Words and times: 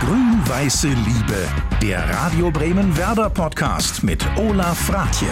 Grün-Weiße 0.00 0.88
Liebe, 0.88 1.48
der 1.80 2.06
Radio 2.10 2.50
Bremen 2.50 2.94
Werder 2.98 3.30
Podcast 3.30 4.02
mit 4.02 4.22
Olaf 4.36 4.78
Fratje. 4.78 5.30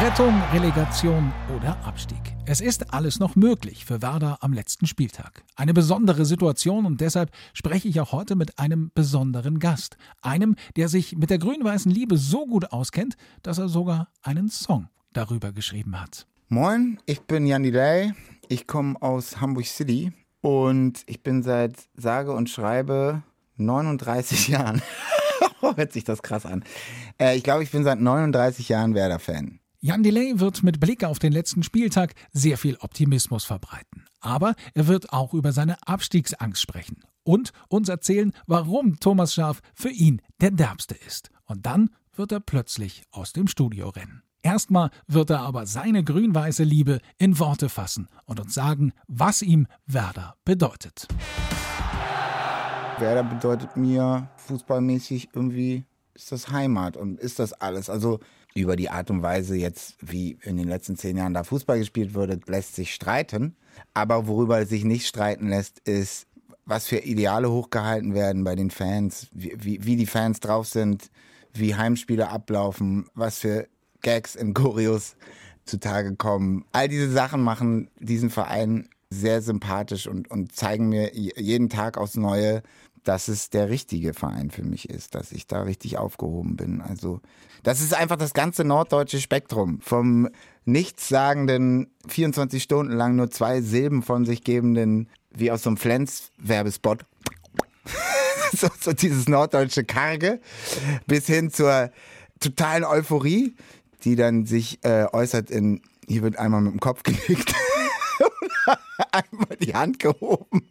Rettung, 0.00 0.40
Relegation 0.52 1.32
oder 1.56 1.76
Abstieg. 1.84 2.20
Es 2.46 2.60
ist 2.60 2.94
alles 2.94 3.18
noch 3.18 3.34
möglich 3.34 3.84
für 3.84 4.02
Werder 4.02 4.38
am 4.40 4.52
letzten 4.52 4.86
Spieltag. 4.86 5.42
Eine 5.56 5.74
besondere 5.74 6.24
Situation 6.26 6.86
und 6.86 7.00
deshalb 7.00 7.32
spreche 7.52 7.88
ich 7.88 8.00
auch 8.00 8.12
heute 8.12 8.36
mit 8.36 8.60
einem 8.60 8.92
besonderen 8.94 9.58
Gast. 9.58 9.96
Einem, 10.22 10.54
der 10.76 10.88
sich 10.88 11.16
mit 11.16 11.30
der 11.30 11.38
grün-weißen 11.38 11.90
Liebe 11.90 12.18
so 12.18 12.46
gut 12.46 12.70
auskennt, 12.70 13.16
dass 13.42 13.58
er 13.58 13.68
sogar 13.68 14.12
einen 14.22 14.48
Song 14.48 14.86
darüber 15.12 15.50
geschrieben 15.50 16.00
hat. 16.00 16.28
Moin, 16.48 17.00
ich 17.04 17.20
bin 17.22 17.46
Jan 17.46 17.64
Delay. 17.64 18.12
Ich 18.46 18.68
komme 18.68 18.94
aus 19.02 19.40
Hamburg 19.40 19.66
City 19.66 20.12
und 20.40 21.02
ich 21.06 21.24
bin 21.24 21.42
seit 21.42 21.88
sage 21.96 22.32
und 22.32 22.48
schreibe 22.48 23.24
39 23.60 24.48
Jahren. 24.48 24.82
Hört 25.60 25.92
sich 25.92 26.04
das 26.04 26.22
krass 26.22 26.46
an. 26.46 26.64
Äh, 27.20 27.36
ich 27.36 27.42
glaube, 27.42 27.62
ich 27.62 27.70
bin 27.70 27.84
seit 27.84 28.00
39 28.00 28.68
Jahren 28.68 28.94
Werder-Fan. 28.94 29.60
Jan 29.82 30.02
Delay 30.02 30.38
wird 30.40 30.62
mit 30.62 30.78
Blick 30.78 31.04
auf 31.04 31.18
den 31.18 31.32
letzten 31.32 31.62
Spieltag 31.62 32.14
sehr 32.32 32.58
viel 32.58 32.76
Optimismus 32.80 33.44
verbreiten. 33.44 34.04
Aber 34.20 34.54
er 34.74 34.88
wird 34.88 35.12
auch 35.12 35.32
über 35.32 35.52
seine 35.52 35.76
Abstiegsangst 35.86 36.60
sprechen 36.60 37.02
und 37.22 37.52
uns 37.68 37.88
erzählen, 37.88 38.32
warum 38.46 39.00
Thomas 39.00 39.32
Schaf 39.32 39.60
für 39.74 39.88
ihn 39.88 40.20
der 40.40 40.50
Derbste 40.50 40.94
ist. 41.06 41.30
Und 41.46 41.64
dann 41.64 41.90
wird 42.14 42.32
er 42.32 42.40
plötzlich 42.40 43.04
aus 43.10 43.32
dem 43.32 43.48
Studio 43.48 43.88
rennen. 43.88 44.22
Erstmal 44.42 44.90
wird 45.06 45.30
er 45.30 45.40
aber 45.40 45.66
seine 45.66 46.02
grün-weiße 46.04 46.64
Liebe 46.64 47.00
in 47.18 47.38
Worte 47.38 47.68
fassen 47.68 48.08
und 48.24 48.40
uns 48.40 48.54
sagen, 48.54 48.92
was 49.06 49.42
ihm 49.42 49.66
Werder 49.86 50.36
bedeutet. 50.44 51.08
Werder 53.00 53.24
bedeutet 53.24 53.76
mir 53.76 54.28
fußballmäßig 54.36 55.30
irgendwie 55.34 55.84
ist 56.14 56.32
das 56.32 56.50
Heimat 56.50 56.96
und 56.96 57.18
ist 57.18 57.38
das 57.38 57.52
alles. 57.52 57.88
Also 57.88 58.20
über 58.54 58.76
die 58.76 58.90
Art 58.90 59.10
und 59.10 59.22
Weise 59.22 59.56
jetzt, 59.56 59.96
wie 60.00 60.38
in 60.42 60.56
den 60.56 60.68
letzten 60.68 60.96
zehn 60.96 61.16
Jahren 61.16 61.34
da 61.34 61.44
Fußball 61.44 61.78
gespielt 61.78 62.14
wurde, 62.14 62.38
lässt 62.46 62.74
sich 62.74 62.94
streiten. 62.94 63.56
Aber 63.94 64.26
worüber 64.26 64.66
sich 64.66 64.84
nicht 64.84 65.06
streiten 65.06 65.48
lässt, 65.48 65.78
ist, 65.80 66.26
was 66.66 66.86
für 66.86 66.98
Ideale 66.98 67.50
hochgehalten 67.50 68.14
werden 68.14 68.44
bei 68.44 68.54
den 68.54 68.70
Fans, 68.70 69.28
wie, 69.32 69.54
wie, 69.56 69.84
wie 69.84 69.96
die 69.96 70.06
Fans 70.06 70.40
drauf 70.40 70.66
sind, 70.66 71.10
wie 71.54 71.74
Heimspiele 71.74 72.28
ablaufen, 72.28 73.06
was 73.14 73.38
für 73.38 73.66
Gags 74.02 74.34
in 74.34 74.54
Choreos 74.54 75.16
zutage 75.64 76.16
kommen. 76.16 76.64
All 76.72 76.88
diese 76.88 77.10
Sachen 77.10 77.40
machen 77.40 77.88
diesen 77.98 78.30
Verein 78.30 78.88
sehr 79.10 79.42
sympathisch 79.42 80.06
und, 80.06 80.30
und 80.30 80.54
zeigen 80.54 80.88
mir 80.88 81.12
jeden 81.14 81.68
Tag 81.68 81.98
aufs 81.98 82.16
Neue, 82.16 82.62
dass 83.04 83.28
es 83.28 83.50
der 83.50 83.68
richtige 83.68 84.14
Verein 84.14 84.50
für 84.50 84.62
mich 84.62 84.88
ist, 84.90 85.14
dass 85.14 85.32
ich 85.32 85.46
da 85.46 85.62
richtig 85.62 85.98
aufgehoben 85.98 86.56
bin. 86.56 86.80
Also, 86.80 87.20
das 87.62 87.80
ist 87.80 87.94
einfach 87.94 88.16
das 88.16 88.34
ganze 88.34 88.64
norddeutsche 88.64 89.20
Spektrum. 89.20 89.80
Vom 89.80 90.28
nichtssagenden, 90.64 91.90
24 92.08 92.62
Stunden 92.62 92.92
lang 92.92 93.16
nur 93.16 93.30
zwei 93.30 93.60
Silben 93.60 94.02
von 94.02 94.24
sich 94.24 94.44
gebenden, 94.44 95.08
wie 95.30 95.50
aus 95.50 95.62
so 95.62 95.70
einem 95.70 95.76
Flens-Werbespot. 95.76 97.04
so, 98.52 98.68
so 98.80 98.92
dieses 98.92 99.28
norddeutsche 99.28 99.84
Karge, 99.84 100.40
bis 101.06 101.26
hin 101.26 101.50
zur 101.50 101.90
totalen 102.40 102.84
Euphorie 102.84 103.54
die 104.04 104.16
dann 104.16 104.46
sich 104.46 104.82
äh, 104.84 105.06
äußert 105.12 105.50
in, 105.50 105.82
hier 106.06 106.22
wird 106.22 106.38
einmal 106.38 106.60
mit 106.60 106.72
dem 106.72 106.80
Kopf 106.80 107.02
geknickt. 107.02 107.54
einmal 109.12 109.56
die 109.60 109.74
Hand 109.74 109.98
gehoben. 109.98 110.70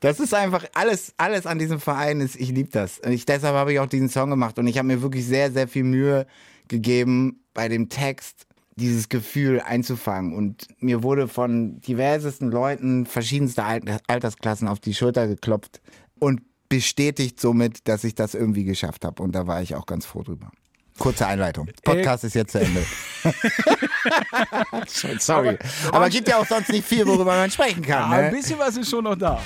Das 0.00 0.20
ist 0.20 0.34
einfach 0.34 0.64
alles, 0.74 1.12
alles 1.16 1.46
an 1.46 1.58
diesem 1.58 1.80
Verein 1.80 2.20
ist, 2.20 2.36
ich 2.36 2.50
liebe 2.50 2.70
das. 2.70 3.00
Ich, 3.08 3.26
deshalb 3.26 3.54
habe 3.54 3.72
ich 3.72 3.80
auch 3.80 3.86
diesen 3.86 4.08
Song 4.08 4.30
gemacht 4.30 4.58
und 4.58 4.66
ich 4.66 4.78
habe 4.78 4.88
mir 4.88 5.02
wirklich 5.02 5.26
sehr, 5.26 5.50
sehr 5.50 5.68
viel 5.68 5.84
Mühe 5.84 6.26
gegeben, 6.68 7.40
bei 7.54 7.68
dem 7.68 7.88
Text 7.88 8.46
dieses 8.76 9.08
Gefühl 9.08 9.60
einzufangen. 9.60 10.34
Und 10.34 10.68
mir 10.80 11.02
wurde 11.02 11.26
von 11.28 11.80
diversesten 11.80 12.50
Leuten 12.50 13.06
verschiedenster 13.06 13.66
Altersklassen 14.06 14.68
auf 14.68 14.78
die 14.78 14.94
Schulter 14.94 15.26
geklopft 15.26 15.80
und 16.18 16.42
bestätigt 16.68 17.40
somit, 17.40 17.88
dass 17.88 18.04
ich 18.04 18.14
das 18.14 18.34
irgendwie 18.34 18.64
geschafft 18.64 19.04
habe. 19.04 19.22
Und 19.22 19.32
da 19.32 19.46
war 19.46 19.62
ich 19.62 19.74
auch 19.74 19.86
ganz 19.86 20.06
froh 20.06 20.22
drüber. 20.22 20.50
Kurze 20.98 21.26
Einleitung. 21.26 21.68
Podcast 21.84 22.24
äh, 22.24 22.26
ist 22.26 22.34
jetzt 22.34 22.52
zu 22.52 22.60
Ende. 22.60 22.84
Sorry. 25.18 25.58
Aber, 25.86 25.96
aber 25.96 26.10
gibt 26.10 26.28
ja 26.28 26.38
auch 26.38 26.46
sonst 26.46 26.70
nicht 26.70 26.86
viel, 26.86 27.06
worüber 27.06 27.36
man 27.36 27.50
sprechen 27.50 27.82
kann. 27.82 28.10
Ja, 28.10 28.16
ne? 28.16 28.24
Ein 28.24 28.32
bisschen 28.32 28.58
was 28.58 28.76
ist 28.76 28.90
schon 28.90 29.04
noch 29.04 29.16
da. 29.16 29.40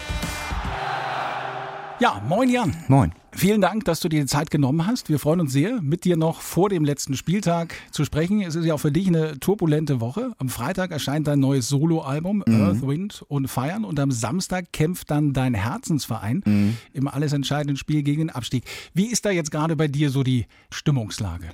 Ja, 2.02 2.20
moin 2.28 2.48
Jan. 2.48 2.74
Moin. 2.88 3.12
Vielen 3.30 3.60
Dank, 3.60 3.84
dass 3.84 4.00
du 4.00 4.08
dir 4.08 4.22
die 4.22 4.26
Zeit 4.26 4.50
genommen 4.50 4.88
hast. 4.88 5.08
Wir 5.08 5.20
freuen 5.20 5.38
uns 5.38 5.52
sehr, 5.52 5.80
mit 5.80 6.04
dir 6.04 6.16
noch 6.16 6.40
vor 6.40 6.68
dem 6.68 6.84
letzten 6.84 7.14
Spieltag 7.14 7.76
zu 7.92 8.04
sprechen. 8.04 8.42
Es 8.42 8.56
ist 8.56 8.64
ja 8.64 8.74
auch 8.74 8.80
für 8.80 8.90
dich 8.90 9.06
eine 9.06 9.38
turbulente 9.38 10.00
Woche. 10.00 10.32
Am 10.38 10.48
Freitag 10.48 10.90
erscheint 10.90 11.28
dein 11.28 11.38
neues 11.38 11.68
Soloalbum 11.68 12.42
mhm. 12.44 12.60
Earth, 12.60 12.84
Wind 12.84 13.24
und 13.28 13.46
Feiern 13.46 13.84
und 13.84 14.00
am 14.00 14.10
Samstag 14.10 14.72
kämpft 14.72 15.12
dann 15.12 15.32
dein 15.32 15.54
Herzensverein 15.54 16.42
mhm. 16.44 16.76
im 16.92 17.06
alles 17.06 17.32
entscheidenden 17.34 17.76
Spiel 17.76 18.02
gegen 18.02 18.18
den 18.18 18.30
Abstieg. 18.30 18.64
Wie 18.94 19.06
ist 19.06 19.24
da 19.24 19.30
jetzt 19.30 19.52
gerade 19.52 19.76
bei 19.76 19.86
dir 19.86 20.10
so 20.10 20.24
die 20.24 20.46
Stimmungslage? 20.72 21.50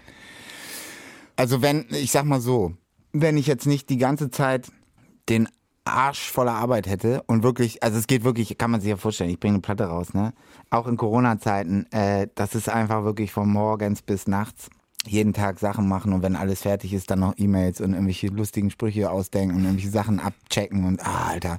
Also 1.37 1.61
wenn, 1.61 1.85
ich 1.91 2.11
sag 2.11 2.25
mal 2.25 2.41
so, 2.41 2.73
wenn 3.13 3.37
ich 3.37 3.47
jetzt 3.47 3.67
nicht 3.67 3.91
die 3.91 3.99
ganze 3.99 4.31
Zeit 4.31 4.73
den 5.29 5.47
Arsch 5.91 6.31
voller 6.31 6.55
Arbeit 6.55 6.87
hätte 6.87 7.23
und 7.27 7.43
wirklich, 7.43 7.83
also 7.83 7.99
es 7.99 8.07
geht 8.07 8.25
wirklich, 8.25 8.57
kann 8.59 8.71
man 8.71 8.81
sich 8.81 8.91
ja 8.91 8.97
vorstellen, 8.97 9.31
ich 9.31 9.41
bringe 9.41 9.55
eine 9.55 9.63
Platte 9.63 9.85
raus, 9.85 10.15
ne? 10.15 10.33
Auch 10.71 10.87
in 10.87 10.97
Corona-Zeiten, 10.97 11.91
äh, 11.93 12.29
das 12.35 12.55
ist 12.55 12.69
einfach 12.69 13.05
wirklich 13.05 13.33
von 13.33 13.49
morgens 13.49 14.03
bis 14.03 14.27
nachts 14.27 14.71
jeden 15.07 15.33
Tag 15.33 15.59
Sachen 15.59 15.89
machen 15.89 16.13
und 16.13 16.23
wenn 16.23 16.37
alles 16.37 16.63
fertig 16.63 16.93
ist, 16.93 17.11
dann 17.11 17.21
noch 17.21 17.35
E-Mails 17.37 17.81
und 17.81 17.93
irgendwelche 17.93 18.29
lustigen 18.29 18.71
Sprüche 18.71 19.11
ausdenken 19.11 19.57
und 19.57 19.63
irgendwelche 19.65 19.91
Sachen 19.91 20.21
abchecken 20.21 20.85
und 20.85 21.05
ah, 21.05 21.29
Alter. 21.29 21.59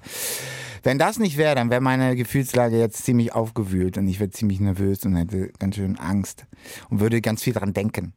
Wenn 0.83 0.97
das 0.97 1.19
nicht 1.19 1.37
wäre, 1.37 1.55
dann 1.55 1.69
wäre 1.69 1.81
meine 1.81 2.15
Gefühlslage 2.15 2.77
jetzt 2.77 3.03
ziemlich 3.05 3.33
aufgewühlt 3.33 3.97
und 3.97 4.07
ich 4.07 4.19
wäre 4.19 4.29
ziemlich 4.29 4.59
nervös 4.59 5.05
und 5.05 5.15
hätte 5.15 5.51
ganz 5.59 5.75
schön 5.75 5.97
Angst 5.97 6.45
und 6.89 6.99
würde 6.99 7.21
ganz 7.21 7.43
viel 7.43 7.53
dran 7.53 7.73
denken. 7.73 8.13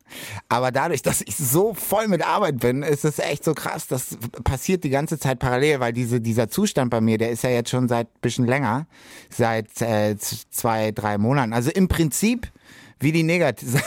Aber 0.48 0.70
dadurch, 0.70 1.02
dass 1.02 1.22
ich 1.22 1.36
so 1.36 1.74
voll 1.74 2.08
mit 2.08 2.26
Arbeit 2.26 2.60
bin, 2.60 2.82
ist 2.82 3.04
es 3.04 3.18
echt 3.18 3.44
so 3.44 3.54
krass. 3.54 3.86
Das 3.86 4.18
passiert 4.44 4.84
die 4.84 4.90
ganze 4.90 5.18
Zeit 5.18 5.38
parallel, 5.38 5.80
weil 5.80 5.92
diese, 5.92 6.20
dieser 6.20 6.48
Zustand 6.48 6.90
bei 6.90 7.00
mir, 7.00 7.18
der 7.18 7.30
ist 7.30 7.44
ja 7.44 7.50
jetzt 7.50 7.70
schon 7.70 7.88
seit 7.88 8.20
bisschen 8.20 8.46
länger, 8.46 8.86
seit 9.30 9.80
äh, 9.82 10.16
zwei, 10.18 10.92
drei 10.92 11.18
Monaten. 11.18 11.52
Also 11.52 11.70
im 11.70 11.88
Prinzip 11.88 12.48
wie 13.02 13.12
die 13.12 13.22
Negativ 13.22 13.68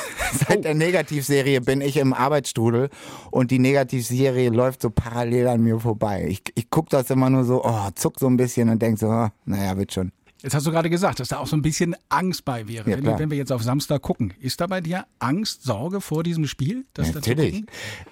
seit 0.48 0.66
der 0.66 0.74
Negativserie 0.74 1.62
bin 1.62 1.82
ich 1.82 1.98
im 1.98 2.14
Arbeitsstrudel 2.14 2.90
und 3.32 3.52
die 3.52 3.60
Negativserie 3.60 4.50
läuft 4.50 4.82
so 4.82 4.90
parallel 4.90 5.48
an 5.48 5.62
mir 5.62 5.80
vorbei. 5.80 6.26
Ich, 6.28 6.42
ich 6.56 6.70
gucke 6.70 6.90
das 6.90 7.10
immer 7.10 7.30
nur 7.30 7.44
so, 7.44 7.64
oh, 7.64 7.90
zuck 7.96 8.20
so 8.20 8.28
ein 8.28 8.38
bisschen 8.38 8.70
und 8.70 8.82
denk 8.82 9.00
so, 9.00 9.08
oh, 9.08 9.30
naja, 9.46 9.78
wird 9.78 9.94
schon. 9.94 10.12
Jetzt 10.42 10.54
hast 10.54 10.68
du 10.68 10.72
gerade 10.72 10.90
gesagt, 10.90 11.20
dass 11.20 11.30
da 11.30 11.38
auch 11.38 11.48
so 11.48 11.56
ein 11.56 11.62
bisschen 11.62 11.96
Angst 12.10 12.46
bei 12.46 12.68
wäre. 12.68 12.90
Ja, 12.90 12.98
wenn, 12.98 13.20
wenn, 13.20 13.32
wir 13.32 13.38
jetzt 13.38 13.52
auf 13.52 13.64
Samstag 13.64 14.02
gucken, 14.02 14.34
ist 14.40 14.60
da 14.62 14.68
bei 14.68 14.82
dir 14.82 15.06
Angst, 15.18 15.64
Sorge 15.64 16.02
vor 16.02 16.24
diesem 16.24 16.46
Spiel? 16.46 16.86
Ja, 16.98 17.06
natürlich. 17.14 17.64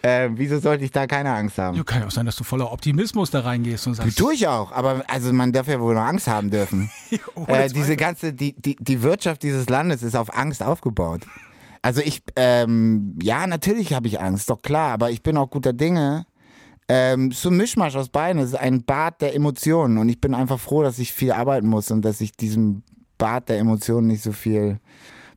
Äh, 0.01 0.29
wieso 0.33 0.59
sollte 0.59 0.85
ich 0.85 0.91
da 0.91 1.05
keine 1.05 1.33
Angst 1.33 1.57
haben? 1.57 1.77
Ja, 1.77 1.83
kann 1.83 2.01
ja 2.01 2.07
auch 2.07 2.11
sein, 2.11 2.25
dass 2.25 2.35
du 2.35 2.43
voller 2.43 2.71
Optimismus 2.71 3.29
da 3.29 3.41
reingehst 3.41 3.85
und 3.87 3.95
sagst. 3.95 4.17
Tue 4.17 4.33
ich 4.33 4.47
auch, 4.47 4.71
aber 4.71 5.03
also 5.07 5.33
man 5.33 5.51
darf 5.51 5.67
ja 5.67 5.79
wohl 5.79 5.93
noch 5.93 6.01
Angst 6.01 6.27
haben 6.27 6.49
dürfen. 6.49 6.89
äh, 7.47 7.69
diese 7.69 7.97
ganze, 7.97 8.33
die, 8.33 8.53
die, 8.53 8.77
die 8.79 9.01
Wirtschaft 9.03 9.43
dieses 9.43 9.69
Landes 9.69 10.01
ist 10.01 10.15
auf 10.15 10.35
Angst 10.35 10.63
aufgebaut. 10.63 11.21
Also 11.81 12.01
ich, 12.01 12.23
ähm, 12.37 13.19
ja, 13.21 13.45
natürlich 13.45 13.93
habe 13.93 14.07
ich 14.07 14.21
Angst, 14.21 14.49
doch 14.49 14.61
klar, 14.61 14.93
aber 14.93 15.11
ich 15.11 15.21
bin 15.21 15.35
auch 15.35 15.49
guter 15.49 15.73
Dinge 15.73 16.25
ähm, 16.87 17.31
so 17.31 17.49
ein 17.49 17.57
Mischmasch 17.57 17.95
aus 17.95 18.09
beiden. 18.09 18.41
Es 18.41 18.49
ist 18.49 18.59
ein 18.59 18.83
Bad 18.83 19.21
der 19.21 19.35
Emotionen 19.35 19.97
und 19.97 20.09
ich 20.09 20.19
bin 20.19 20.33
einfach 20.33 20.59
froh, 20.59 20.83
dass 20.83 20.99
ich 20.99 21.13
viel 21.13 21.31
arbeiten 21.31 21.67
muss 21.67 21.91
und 21.91 22.03
dass 22.03 22.21
ich 22.21 22.33
diesem 22.33 22.83
Bad 23.17 23.49
der 23.49 23.59
Emotionen 23.59 24.07
nicht 24.07 24.23
so 24.23 24.31
viel 24.31 24.79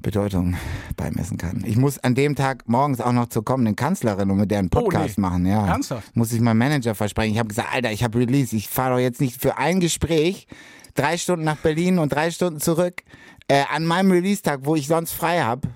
Bedeutung 0.02 0.56
beimessen 0.96 1.38
kann. 1.38 1.64
Ich 1.66 1.76
muss 1.76 1.98
an 1.98 2.14
dem 2.14 2.36
Tag 2.36 2.68
morgens 2.68 3.00
auch 3.00 3.12
noch 3.12 3.28
zur 3.28 3.44
kommenden 3.44 3.76
Kanzlerin 3.76 4.30
und 4.30 4.38
mit 4.38 4.50
der 4.50 4.58
einen 4.58 4.70
Podcast 4.70 5.14
oh, 5.18 5.20
nee. 5.20 5.28
machen. 5.28 5.46
Ja. 5.46 5.66
Ernsthaft? 5.66 6.14
Muss 6.14 6.32
ich 6.32 6.40
meinem 6.40 6.58
Manager 6.58 6.94
versprechen. 6.94 7.32
Ich 7.32 7.38
habe 7.38 7.48
gesagt, 7.48 7.68
Alter, 7.72 7.92
ich 7.92 8.04
habe 8.04 8.18
Release. 8.18 8.54
Ich 8.54 8.68
fahre 8.68 8.94
doch 8.94 9.00
jetzt 9.00 9.20
nicht 9.20 9.40
für 9.40 9.58
ein 9.58 9.80
Gespräch 9.80 10.46
drei 10.94 11.16
Stunden 11.16 11.44
nach 11.44 11.56
Berlin 11.56 11.98
und 11.98 12.12
drei 12.12 12.30
Stunden 12.30 12.60
zurück 12.60 13.02
äh, 13.48 13.64
an 13.72 13.84
meinem 13.84 14.10
Release-Tag, 14.10 14.60
wo 14.62 14.74
ich 14.76 14.86
sonst 14.86 15.12
frei 15.12 15.40
habe. 15.42 15.68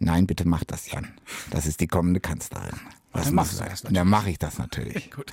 Nein, 0.00 0.26
bitte 0.26 0.48
mach 0.48 0.64
das, 0.64 0.90
Jan. 0.90 1.08
Das 1.50 1.66
ist 1.66 1.80
die 1.80 1.86
kommende 1.86 2.20
Kanzlerin. 2.20 2.80
Was 3.12 3.26
dann 3.26 3.34
machst 3.34 3.60
du 3.60 3.64
das 3.64 3.82
Dann 3.82 4.08
mache 4.08 4.30
ich 4.30 4.38
das 4.38 4.58
natürlich. 4.58 5.10
Gut. 5.14 5.30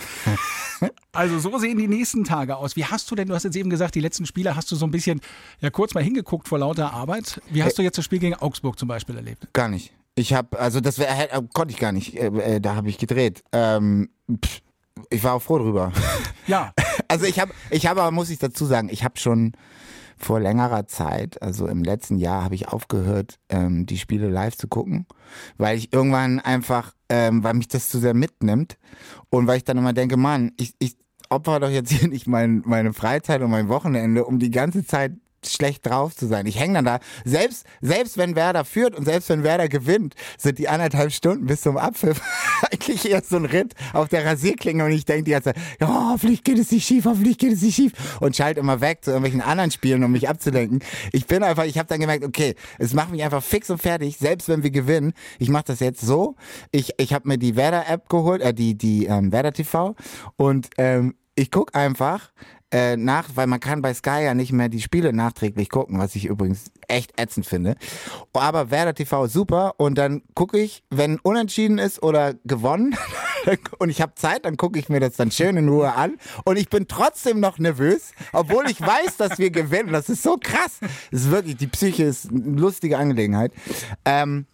Also 1.13 1.39
so 1.39 1.57
sehen 1.57 1.77
die 1.77 1.87
nächsten 1.87 2.25
Tage 2.25 2.57
aus. 2.57 2.75
Wie 2.75 2.83
hast 2.83 3.09
du 3.09 3.15
denn, 3.15 3.29
du 3.29 3.33
hast 3.33 3.43
jetzt 3.43 3.55
eben 3.55 3.69
gesagt, 3.69 3.95
die 3.95 4.01
letzten 4.01 4.25
Spiele 4.25 4.55
hast 4.55 4.69
du 4.71 4.75
so 4.75 4.85
ein 4.85 4.91
bisschen 4.91 5.21
ja 5.61 5.69
kurz 5.69 5.93
mal 5.93 6.03
hingeguckt 6.03 6.49
vor 6.49 6.59
lauter 6.59 6.91
Arbeit. 6.91 7.41
Wie 7.49 7.63
hast 7.63 7.73
äh, 7.73 7.75
du 7.77 7.81
jetzt 7.83 7.97
das 7.97 8.03
Spiel 8.03 8.19
gegen 8.19 8.35
Augsburg 8.35 8.77
zum 8.77 8.87
Beispiel 8.87 9.15
erlebt? 9.15 9.47
Gar 9.53 9.69
nicht. 9.69 9.93
Ich 10.15 10.33
habe, 10.33 10.59
also 10.59 10.81
das 10.81 10.99
wär, 10.99 11.33
äh, 11.33 11.41
konnte 11.53 11.73
ich 11.73 11.79
gar 11.79 11.93
nicht. 11.93 12.17
Äh, 12.17 12.55
äh 12.55 12.59
da 12.59 12.75
habe 12.75 12.89
ich 12.89 12.97
gedreht. 12.97 13.43
Ähm, 13.53 14.09
pff, 14.43 14.61
ich 15.09 15.23
war 15.23 15.33
auch 15.33 15.41
froh 15.41 15.59
drüber. 15.59 15.91
Ja. 16.47 16.73
Also 17.09 17.25
ich 17.25 17.39
habe, 17.39 17.53
ich 17.69 17.87
habe, 17.87 18.01
aber 18.01 18.11
muss 18.11 18.29
ich 18.29 18.37
dazu 18.37 18.65
sagen, 18.65 18.89
ich 18.89 19.05
habe 19.05 19.17
schon 19.17 19.53
vor 20.17 20.39
längerer 20.39 20.87
Zeit, 20.87 21.41
also 21.41 21.67
im 21.67 21.83
letzten 21.83 22.17
Jahr, 22.17 22.43
habe 22.43 22.55
ich 22.55 22.67
aufgehört, 22.67 23.39
ähm, 23.49 23.85
die 23.85 23.97
Spiele 23.97 24.29
live 24.29 24.57
zu 24.57 24.67
gucken, 24.67 25.05
weil 25.57 25.77
ich 25.77 25.93
irgendwann 25.93 26.39
einfach, 26.39 26.93
ähm, 27.09 27.43
weil 27.43 27.53
mich 27.53 27.67
das 27.67 27.89
zu 27.89 27.99
sehr 27.99 28.13
mitnimmt 28.13 28.77
und 29.29 29.47
weil 29.47 29.57
ich 29.57 29.63
dann 29.63 29.77
immer 29.77 29.93
denke, 29.93 30.17
Mann, 30.17 30.51
ich, 30.57 30.73
ich 30.79 30.97
opfer 31.29 31.59
doch 31.59 31.69
jetzt 31.69 31.91
hier 31.91 32.07
nicht 32.07 32.27
mein, 32.27 32.63
meine 32.65 32.93
Freizeit 32.93 33.41
und 33.41 33.51
mein 33.51 33.69
Wochenende, 33.69 34.25
um 34.25 34.39
die 34.39 34.51
ganze 34.51 34.85
Zeit 34.85 35.13
schlecht 35.45 35.85
drauf 35.85 36.15
zu 36.15 36.27
sein. 36.27 36.45
Ich 36.45 36.59
hänge 36.59 36.75
dann 36.75 36.85
da. 36.85 36.99
Selbst, 37.25 37.65
selbst 37.81 38.17
wenn 38.17 38.35
Werder 38.35 38.65
führt 38.65 38.95
und 38.95 39.05
selbst 39.05 39.29
wenn 39.29 39.43
Werder 39.43 39.69
gewinnt, 39.69 40.15
sind 40.37 40.57
die 40.59 40.67
anderthalb 40.67 41.11
Stunden 41.11 41.45
bis 41.45 41.61
zum 41.61 41.77
Abpfiff 41.77 42.21
eigentlich 42.71 43.09
eher 43.09 43.21
so 43.23 43.37
ein 43.37 43.45
Ritt 43.45 43.73
auf 43.93 44.09
der 44.09 44.25
Rasierklinge 44.25 44.83
und 44.85 44.91
ich 44.91 45.05
denke 45.05 45.23
die 45.23 45.31
ganze 45.31 45.53
Zeit, 45.53 45.57
ja, 45.79 46.11
hoffentlich 46.11 46.43
geht 46.43 46.57
es 46.57 46.71
nicht 46.71 46.87
schief, 46.87 47.05
hoffentlich 47.05 47.37
geht 47.37 47.53
es 47.53 47.61
nicht 47.61 47.75
schief 47.75 47.93
und 48.19 48.35
schalte 48.35 48.59
immer 48.59 48.81
weg 48.81 49.03
zu 49.03 49.11
irgendwelchen 49.11 49.41
anderen 49.41 49.71
Spielen, 49.71 50.03
um 50.03 50.11
mich 50.11 50.27
abzulenken. 50.29 50.79
Ich 51.11 51.27
bin 51.27 51.43
einfach, 51.43 51.65
ich 51.65 51.77
habe 51.77 51.87
dann 51.87 51.99
gemerkt, 51.99 52.25
okay, 52.25 52.55
es 52.79 52.93
macht 52.93 53.11
mich 53.11 53.23
einfach 53.23 53.43
fix 53.43 53.69
und 53.69 53.81
fertig, 53.81 54.17
selbst 54.17 54.49
wenn 54.49 54.63
wir 54.63 54.71
gewinnen. 54.71 55.13
Ich 55.39 55.49
mache 55.49 55.65
das 55.67 55.79
jetzt 55.79 56.01
so. 56.01 56.35
Ich, 56.71 56.93
ich 56.97 57.13
habe 57.13 57.27
mir 57.27 57.37
die 57.37 57.55
Werder-App 57.55 58.09
geholt, 58.09 58.41
äh, 58.41 58.53
die, 58.53 58.75
die 58.75 59.05
ähm, 59.05 59.31
Werder 59.31 59.53
TV 59.53 59.95
und 60.35 60.69
ähm, 60.77 61.15
ich 61.35 61.51
guck 61.51 61.75
einfach 61.75 62.31
äh, 62.71 62.97
nach, 62.97 63.29
weil 63.35 63.47
man 63.47 63.59
kann 63.59 63.81
bei 63.81 63.93
Sky 63.93 64.23
ja 64.23 64.33
nicht 64.33 64.51
mehr 64.51 64.69
die 64.69 64.81
Spiele 64.81 65.13
nachträglich 65.13 65.69
gucken, 65.69 65.99
was 65.99 66.15
ich 66.15 66.25
übrigens 66.25 66.65
echt 66.87 67.19
ätzend 67.19 67.45
finde. 67.45 67.75
Aber 68.33 68.71
Werder 68.71 68.93
TV 68.93 69.25
ist 69.25 69.33
super 69.33 69.75
und 69.77 69.97
dann 69.97 70.21
gucke 70.35 70.59
ich, 70.59 70.83
wenn 70.89 71.19
unentschieden 71.19 71.77
ist 71.77 72.03
oder 72.03 72.33
gewonnen 72.43 72.95
und 73.79 73.89
ich 73.89 74.01
habe 74.01 74.15
Zeit, 74.15 74.45
dann 74.45 74.57
gucke 74.57 74.79
ich 74.79 74.89
mir 74.89 74.99
das 74.99 75.15
dann 75.15 75.31
schön 75.31 75.55
in 75.55 75.69
Ruhe 75.69 75.93
an 75.93 76.17
und 76.43 76.57
ich 76.57 76.69
bin 76.69 76.87
trotzdem 76.87 77.39
noch 77.39 77.57
nervös, 77.57 78.11
obwohl 78.33 78.69
ich 78.69 78.81
weiß, 78.81 79.17
dass 79.17 79.39
wir 79.39 79.49
gewinnen. 79.49 79.93
Das 79.93 80.09
ist 80.09 80.23
so 80.23 80.37
krass. 80.37 80.79
Das 81.11 81.21
ist 81.21 81.31
wirklich, 81.31 81.55
die 81.55 81.67
Psyche 81.67 82.03
ist 82.03 82.29
eine 82.29 82.59
lustige 82.59 82.97
Angelegenheit. 82.97 83.53
Ähm, 84.03 84.45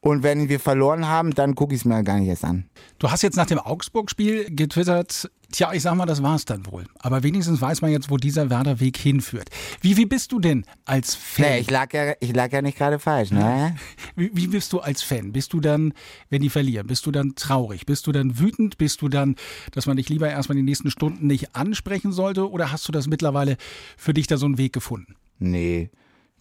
und 0.00 0.22
wenn 0.22 0.48
wir 0.48 0.60
verloren 0.60 1.08
haben, 1.08 1.34
dann 1.34 1.54
gucke 1.54 1.74
ich 1.74 1.80
es 1.80 1.84
mir 1.84 2.02
gar 2.04 2.18
nicht 2.18 2.28
erst 2.28 2.44
an. 2.44 2.68
Du 2.98 3.10
hast 3.10 3.22
jetzt 3.22 3.36
nach 3.36 3.46
dem 3.46 3.58
Augsburg-Spiel 3.58 4.54
getwittert, 4.54 5.28
tja, 5.52 5.72
ich 5.72 5.82
sag 5.82 5.94
mal, 5.94 6.06
das 6.06 6.22
war's 6.22 6.44
dann 6.44 6.66
wohl. 6.66 6.84
Aber 6.98 7.22
wenigstens 7.22 7.60
weiß 7.60 7.82
man 7.82 7.90
jetzt, 7.90 8.10
wo 8.10 8.16
dieser 8.16 8.50
Werder-Weg 8.50 8.96
hinführt. 8.96 9.48
Wie, 9.80 9.96
wie 9.96 10.06
bist 10.06 10.32
du 10.32 10.40
denn 10.40 10.64
als 10.84 11.14
Fan? 11.14 11.46
Nee, 11.46 11.58
ich 11.60 11.70
lag 11.70 11.92
ja, 11.92 12.14
ich 12.20 12.34
lag 12.34 12.52
ja 12.52 12.62
nicht 12.62 12.78
gerade 12.78 12.98
falsch, 12.98 13.30
ne? 13.30 13.76
Wie, 14.16 14.30
wie 14.34 14.48
bist 14.48 14.72
du 14.72 14.80
als 14.80 15.02
Fan? 15.02 15.32
Bist 15.32 15.52
du 15.52 15.60
dann, 15.60 15.92
wenn 16.30 16.42
die 16.42 16.50
verlieren, 16.50 16.86
bist 16.86 17.06
du 17.06 17.10
dann 17.10 17.34
traurig? 17.34 17.86
Bist 17.86 18.06
du 18.06 18.12
dann 18.12 18.38
wütend? 18.38 18.78
Bist 18.78 19.02
du 19.02 19.08
dann, 19.08 19.36
dass 19.72 19.86
man 19.86 19.96
dich 19.96 20.08
lieber 20.08 20.28
erstmal 20.28 20.56
die 20.56 20.62
nächsten 20.62 20.90
Stunden 20.90 21.26
nicht 21.26 21.54
ansprechen 21.54 22.12
sollte? 22.12 22.50
Oder 22.50 22.72
hast 22.72 22.86
du 22.88 22.92
das 22.92 23.06
mittlerweile 23.06 23.56
für 23.96 24.14
dich 24.14 24.26
da 24.26 24.36
so 24.36 24.46
einen 24.46 24.58
Weg 24.58 24.72
gefunden? 24.72 25.14
Nee, 25.38 25.90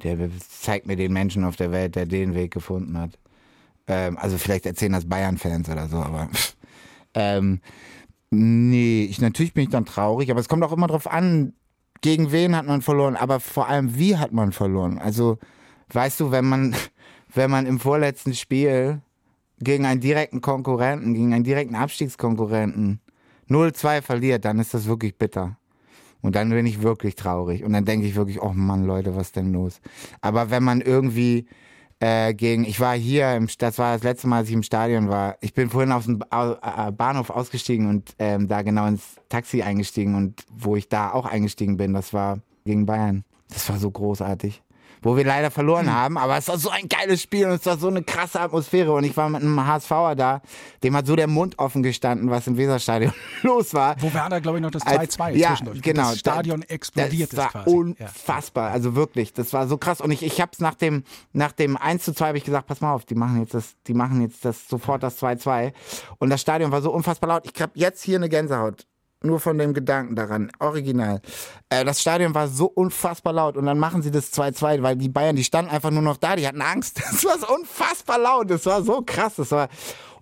der 0.04 0.18
zeigt 0.50 0.88
mir 0.88 0.96
den 0.96 1.14
Menschen 1.14 1.44
auf 1.44 1.56
der 1.56 1.72
Welt, 1.72 1.96
der 1.96 2.06
den 2.06 2.36
Weg 2.36 2.52
gefunden 2.52 2.98
hat. 2.98 3.18
Ähm, 3.88 4.18
also 4.18 4.38
vielleicht 4.38 4.66
erzählen 4.66 4.92
das 4.92 5.08
Bayern-Fans 5.08 5.70
oder 5.70 5.88
so, 5.88 5.98
aber 5.98 6.30
ähm, 7.14 7.62
nee, 8.30 9.04
ich 9.06 9.22
natürlich 9.22 9.54
bin 9.54 9.64
ich 9.64 9.70
dann 9.70 9.86
traurig, 9.86 10.32
aber 10.32 10.40
es 10.40 10.50
kommt 10.50 10.64
auch 10.64 10.72
immer 10.72 10.88
drauf 10.88 11.08
an, 11.08 11.54
gegen 12.02 12.32
wen 12.32 12.56
hat 12.56 12.66
man 12.66 12.82
verloren, 12.82 13.16
aber 13.16 13.40
vor 13.40 13.68
allem 13.68 13.98
wie 13.98 14.18
hat 14.18 14.32
man 14.32 14.52
verloren. 14.52 15.00
Also 15.00 15.38
weißt 15.94 16.20
du, 16.20 16.32
wenn 16.32 16.46
man 16.46 16.76
wenn 17.34 17.52
man 17.52 17.66
im 17.66 17.80
vorletzten 17.80 18.34
Spiel 18.34 19.02
gegen 19.60 19.86
einen 19.86 20.02
direkten 20.02 20.42
Konkurrenten, 20.42 21.14
gegen 21.14 21.34
einen 21.34 21.44
direkten 21.44 21.76
Abstiegskonkurrenten 21.76 23.02
0-2 23.50 24.02
verliert, 24.02 24.46
dann 24.46 24.60
ist 24.60 24.74
das 24.74 24.86
wirklich 24.86 25.18
bitter. 25.18 25.58
Und 26.22 26.36
dann 26.36 26.50
bin 26.50 26.66
ich 26.66 26.82
wirklich 26.82 27.16
traurig. 27.16 27.64
Und 27.64 27.74
dann 27.74 27.86
denke 27.86 28.08
ich 28.08 28.16
wirklich, 28.16 28.42
oh 28.42 28.54
Mann, 28.54 28.86
Leute, 28.86 29.16
was 29.16 29.32
denn 29.32 29.54
los? 29.54 29.82
Aber 30.22 30.50
wenn 30.50 30.64
man 30.64 30.82
irgendwie 30.82 31.48
äh, 32.00 32.34
gegen, 32.34 32.66
ich 32.66 32.80
war 32.80 32.96
hier, 32.96 33.36
im, 33.36 33.48
das 33.58 33.78
war 33.78 33.94
das 33.94 34.04
letzte 34.04 34.28
Mal, 34.28 34.38
als 34.38 34.50
ich 34.50 34.54
im 34.54 34.64
Stadion 34.64 35.10
war. 35.10 35.38
Ich 35.42 35.54
bin 35.54 35.70
vorhin 35.70 35.92
aus 35.92 36.06
dem 36.06 36.22
äh, 36.22 36.92
Bahnhof 36.92 37.30
ausgestiegen 37.30 37.90
und 37.90 38.14
ähm, 38.20 38.48
da 38.48 38.62
genau 38.62 38.88
ins 38.88 39.16
Taxi 39.30 39.62
eingestiegen 39.62 40.16
und 40.16 40.44
wo 40.52 40.76
ich 40.76 40.90
da 40.90 41.12
auch 41.12 41.26
eingestiegen 41.26 41.78
bin, 41.78 41.94
das 41.94 42.14
war 42.14 42.40
gegen 42.66 42.86
Bayern. 42.86 43.24
Das 43.50 43.70
war 43.70 43.78
so 43.78 43.90
großartig 43.90 44.62
wo 45.02 45.16
wir 45.16 45.26
leider 45.26 45.52
verloren 45.52 45.88
mhm. 45.88 45.94
haben, 45.94 46.18
aber 46.18 46.38
es 46.38 46.48
war 46.48 46.58
so 46.58 46.70
ein 46.70 46.88
geiles 46.88 47.22
Spiel 47.22 47.46
und 47.46 47.54
es 47.54 47.66
war 47.66 47.78
so 47.78 47.88
eine 47.88 48.04
krasse 48.04 48.40
Atmosphäre 48.40 48.94
und 48.94 49.04
ich 49.04 49.16
war 49.18 49.30
mit 49.30 49.42
einem 49.42 49.66
HSVer 49.66 50.16
da, 50.16 50.42
dem 50.84 50.96
hat 50.96 51.08
so 51.08 51.16
der 51.16 51.28
Mund 51.28 51.60
offen 51.60 51.84
gestanden, 51.84 52.30
was 52.30 52.48
im 52.48 52.58
Weserstadion 52.58 53.14
los 53.44 53.74
war. 53.74 53.96
Wo 54.02 54.14
Werder, 54.14 54.42
glaube 54.42 54.58
ich, 54.58 54.62
noch 54.62 54.72
das 54.72 54.86
2-2 54.86 55.32
ja, 55.32 55.50
zwischendurch. 55.50 55.82
genau. 55.82 56.10
Das 56.10 56.20
Stadion 56.20 56.62
explodiert 56.64 57.34
das 57.34 57.40
war 57.40 57.50
quasi. 57.50 57.70
unfassbar, 57.70 58.72
also 58.72 58.96
wirklich, 58.96 59.34
das 59.34 59.54
war 59.54 59.68
so 59.68 59.78
krass 59.78 60.02
und 60.02 60.12
ich, 60.12 60.24
ich 60.24 60.42
hab's 60.42 60.60
nach 60.60 60.76
dem, 60.76 61.04
nach 61.34 61.52
dem 61.52 61.78
1 61.78 62.04
zu 62.04 62.14
2 62.14 62.28
habe 62.28 62.38
ich 62.38 62.44
gesagt, 62.44 62.68
pass 62.68 62.82
mal 62.82 62.94
auf, 62.94 63.06
die 63.06 63.16
machen 63.16 63.40
jetzt 63.40 63.54
das, 63.54 63.76
die 63.88 63.94
machen 63.94 64.22
jetzt 64.22 64.46
das, 64.46 64.68
sofort 64.68 65.04
das 65.04 65.22
2-2 65.22 65.74
und 66.20 66.30
das 66.30 66.42
Stadion 66.42 66.72
war 66.72 66.82
so 66.82 66.92
unfassbar 66.92 67.30
laut, 67.30 67.44
ich 67.52 67.62
hab 67.62 67.72
jetzt 67.76 68.04
hier 68.04 68.18
eine 68.18 68.30
Gänsehaut 68.30 68.86
nur 69.24 69.40
von 69.40 69.58
dem 69.58 69.74
Gedanken 69.74 70.16
daran. 70.16 70.52
Original. 70.60 71.22
Äh, 71.70 71.84
das 71.86 72.02
Stadion 72.02 72.34
war 72.36 72.48
so 72.48 72.68
unfassbar 72.68 73.34
laut 73.34 73.58
und 73.58 73.66
dann 73.66 73.80
machen 73.80 74.02
sie 74.02 74.12
das 74.12 74.32
2-2, 74.34 74.82
weil 74.84 74.96
die 74.96 75.10
Bayern, 75.10 75.36
die 75.36 75.44
standen 75.44 75.72
einfach 75.72 75.92
nur 75.92 76.02
noch 76.02 76.18
da, 76.18 76.36
die 76.36 76.48
hatten 76.48 76.62
Angst. 76.62 77.02
Das 77.12 77.26
war 77.26 77.40
so 77.40 77.48
unfassbar 77.56 78.20
laut, 78.20 78.50
das 78.52 78.66
war 78.66 78.84
so 78.84 79.02
krass. 79.02 79.36
Das 79.38 79.52
war 79.52 79.70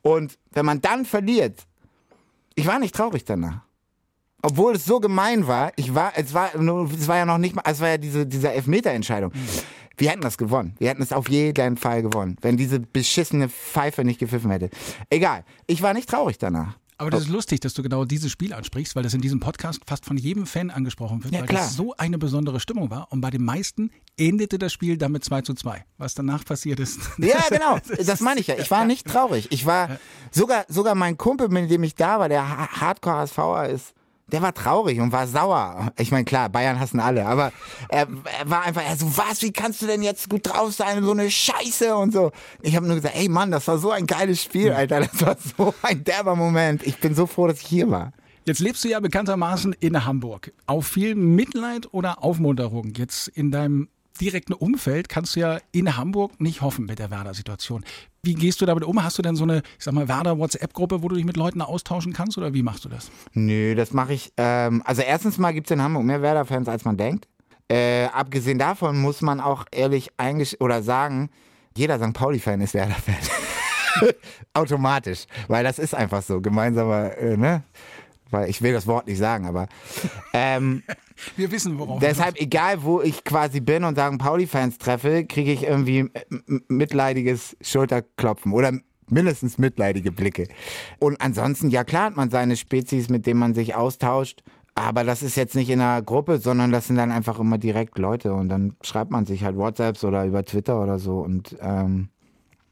und 0.05 0.37
wenn 0.51 0.65
man 0.65 0.81
dann 0.81 1.03
verliert, 1.03 1.65
ich 2.53 2.67
war 2.67 2.77
nicht 2.77 2.93
traurig 2.93 3.25
danach. 3.25 3.61
Obwohl 4.43 4.75
es 4.75 4.85
so 4.85 4.99
gemein 4.99 5.47
war, 5.47 5.71
ich 5.77 5.95
war, 5.95 6.13
es 6.15 6.31
war, 6.31 6.53
es 6.53 7.07
war 7.07 7.17
ja 7.17 7.25
noch 7.25 7.39
nicht 7.39 7.55
mal, 7.55 7.63
es 7.65 7.79
war 7.79 7.89
ja 7.89 7.97
diese, 7.97 8.27
diese 8.27 8.51
Elfmeter-Entscheidung. 8.51 9.31
Wir 9.97 10.11
hätten 10.11 10.21
das 10.21 10.37
gewonnen. 10.37 10.75
Wir 10.77 10.89
hätten 10.89 11.01
es 11.01 11.11
auf 11.11 11.27
jeden 11.29 11.77
Fall 11.77 12.03
gewonnen, 12.03 12.37
wenn 12.41 12.55
diese 12.55 12.79
beschissene 12.79 13.49
Pfeife 13.49 14.03
nicht 14.03 14.19
gepfiffen 14.19 14.51
hätte. 14.51 14.69
Egal. 15.09 15.43
Ich 15.65 15.81
war 15.81 15.95
nicht 15.95 16.07
traurig 16.07 16.37
danach. 16.37 16.77
Aber 16.97 17.09
das 17.09 17.23
ist 17.23 17.29
lustig, 17.29 17.59
dass 17.59 17.73
du 17.73 17.83
genau 17.83 18.05
dieses 18.05 18.31
Spiel 18.31 18.53
ansprichst, 18.53 18.95
weil 18.95 19.03
das 19.03 19.13
in 19.13 19.21
diesem 19.21 19.39
Podcast 19.39 19.81
fast 19.85 20.05
von 20.05 20.17
jedem 20.17 20.45
Fan 20.45 20.69
angesprochen 20.69 21.23
wird, 21.23 21.33
ja, 21.33 21.41
weil 21.41 21.47
klar. 21.47 21.63
das 21.63 21.75
so 21.75 21.93
eine 21.97 22.17
besondere 22.17 22.59
Stimmung 22.59 22.89
war. 22.89 23.11
Und 23.11 23.21
bei 23.21 23.29
den 23.29 23.43
meisten 23.43 23.91
endete 24.17 24.57
das 24.57 24.71
Spiel 24.71 24.97
damit 24.97 25.25
2 25.25 25.41
zu 25.41 25.53
2. 25.53 25.83
Was 25.97 26.13
danach 26.13 26.45
passiert 26.45 26.79
ist. 26.79 26.99
Ja, 27.17 27.43
genau. 27.49 27.79
Das 28.05 28.19
meine 28.19 28.39
ich 28.39 28.47
ja. 28.47 28.55
Ich 28.57 28.69
war 28.69 28.85
nicht 28.85 29.07
traurig. 29.07 29.47
Ich 29.49 29.65
war 29.65 29.97
sogar, 30.31 30.65
sogar 30.67 30.93
mein 30.93 31.17
Kumpel, 31.17 31.49
mit 31.49 31.71
dem 31.71 31.83
ich 31.83 31.95
da 31.95 32.19
war, 32.19 32.29
der 32.29 32.47
Hardcore-HSVer 32.79 33.69
ist, 33.69 33.93
der 34.31 34.41
war 34.41 34.53
traurig 34.53 34.99
und 34.99 35.11
war 35.11 35.27
sauer. 35.27 35.91
Ich 35.99 36.11
meine, 36.11 36.25
klar, 36.25 36.49
Bayern 36.49 36.79
hassen 36.79 36.99
alle, 36.99 37.25
aber 37.25 37.51
er, 37.89 38.07
er 38.39 38.49
war 38.49 38.63
einfach, 38.63 38.83
er 38.83 38.95
so, 38.95 39.17
was, 39.17 39.41
wie 39.41 39.51
kannst 39.51 39.81
du 39.81 39.87
denn 39.87 40.01
jetzt 40.01 40.29
gut 40.29 40.47
drauf 40.47 40.73
sein, 40.73 41.03
so 41.03 41.11
eine 41.11 41.29
Scheiße 41.29 41.95
und 41.95 42.13
so. 42.13 42.31
Ich 42.61 42.75
habe 42.75 42.87
nur 42.87 42.95
gesagt, 42.95 43.15
ey 43.15 43.29
Mann, 43.29 43.51
das 43.51 43.67
war 43.67 43.77
so 43.77 43.91
ein 43.91 44.07
geiles 44.07 44.41
Spiel, 44.41 44.71
Alter, 44.71 45.01
das 45.01 45.21
war 45.21 45.37
so 45.57 45.73
ein 45.81 46.03
derber 46.03 46.35
Moment. 46.35 46.85
Ich 46.85 46.99
bin 46.99 47.13
so 47.13 47.27
froh, 47.27 47.47
dass 47.47 47.61
ich 47.61 47.67
hier 47.67 47.89
war. 47.89 48.13
Jetzt 48.47 48.59
lebst 48.59 48.83
du 48.83 48.89
ja 48.89 48.99
bekanntermaßen 48.99 49.73
in 49.79 50.05
Hamburg. 50.05 50.53
Auf 50.67 50.85
viel 50.85 51.15
Mitleid 51.15 51.91
oder 51.93 52.23
Aufmunterung 52.23 52.93
jetzt 52.95 53.27
in 53.27 53.49
deinem 53.51 53.89
direkten 54.19 54.53
Umfeld 54.53 55.09
kannst 55.09 55.35
du 55.35 55.39
ja 55.39 55.59
in 55.71 55.97
Hamburg 55.97 56.39
nicht 56.39 56.61
hoffen 56.61 56.85
mit 56.85 56.99
der 56.99 57.11
Werder-Situation. 57.11 57.83
Wie 58.23 58.33
gehst 58.33 58.61
du 58.61 58.65
damit 58.65 58.83
um? 58.83 59.03
Hast 59.03 59.17
du 59.17 59.21
denn 59.21 59.35
so 59.35 59.43
eine, 59.43 59.61
ich 59.77 59.83
sag 59.83 59.93
mal, 59.93 60.07
Werder-WhatsApp-Gruppe, 60.07 61.03
wo 61.03 61.09
du 61.09 61.15
dich 61.15 61.25
mit 61.25 61.37
Leuten 61.37 61.61
austauschen 61.61 62.13
kannst 62.13 62.37
oder 62.37 62.53
wie 62.53 62.63
machst 62.63 62.85
du 62.85 62.89
das? 62.89 63.11
Nö, 63.33 63.75
das 63.75 63.93
mache 63.93 64.13
ich. 64.13 64.31
Ähm, 64.37 64.81
also 64.85 65.01
erstens 65.01 65.37
mal 65.37 65.53
gibt 65.53 65.67
es 65.67 65.71
in 65.71 65.81
Hamburg 65.81 66.03
mehr 66.03 66.21
Werder-Fans, 66.21 66.67
als 66.67 66.85
man 66.85 66.97
denkt. 66.97 67.27
Äh, 67.67 68.05
abgesehen 68.05 68.59
davon 68.59 68.99
muss 68.99 69.21
man 69.21 69.39
auch 69.39 69.65
ehrlich 69.71 70.11
oder 70.59 70.83
sagen, 70.83 71.29
jeder 71.75 71.99
St. 71.99 72.13
Pauli-Fan 72.13 72.61
ist 72.61 72.73
Werder-Fan. 72.73 73.15
Automatisch, 74.53 75.25
weil 75.47 75.63
das 75.63 75.79
ist 75.79 75.95
einfach 75.95 76.21
so. 76.21 76.41
Gemeinsamer, 76.41 77.17
äh, 77.17 77.37
ne? 77.37 77.63
Weil 78.31 78.49
ich 78.49 78.61
will 78.61 78.73
das 78.73 78.87
Wort 78.87 79.07
nicht 79.07 79.19
sagen, 79.19 79.45
aber 79.45 79.67
ähm, 80.33 80.83
wir 81.35 81.51
wissen, 81.51 81.77
worauf. 81.77 81.99
Deshalb, 81.99 82.39
egal 82.39 82.83
wo 82.83 83.01
ich 83.01 83.23
quasi 83.23 83.61
bin 83.61 83.83
und 83.83 83.95
sagen 83.95 84.17
Pauli-Fans 84.17 84.77
treffe, 84.77 85.25
kriege 85.25 85.51
ich 85.51 85.63
irgendwie 85.63 86.09
mitleidiges 86.67 87.55
Schulterklopfen 87.61 88.51
oder 88.51 88.73
mindestens 89.09 89.57
mitleidige 89.57 90.11
Blicke. 90.11 90.47
Und 90.99 91.21
ansonsten, 91.21 91.69
ja 91.69 91.83
klar 91.83 92.05
hat 92.05 92.15
man 92.15 92.29
seine 92.29 92.55
Spezies, 92.57 93.09
mit 93.09 93.25
denen 93.25 93.39
man 93.39 93.53
sich 93.53 93.75
austauscht. 93.75 94.41
Aber 94.77 95.05
das 95.05 95.23
ist 95.23 95.37
jetzt 95.37 95.55
nicht 95.55 95.69
in 95.69 95.79
einer 95.79 96.01
Gruppe, 96.01 96.37
sondern 96.37 96.71
das 96.73 96.87
sind 96.87 96.97
dann 96.97 97.11
einfach 97.11 97.39
immer 97.39 97.57
direkt 97.57 97.97
Leute 97.97 98.33
und 98.33 98.49
dann 98.49 98.75
schreibt 98.81 99.09
man 99.09 99.25
sich 99.25 99.45
halt 99.45 99.55
WhatsApps 99.55 100.03
oder 100.03 100.25
über 100.25 100.43
Twitter 100.43 100.83
oder 100.83 100.99
so 100.99 101.19
und 101.19 101.55
ähm, 101.61 102.09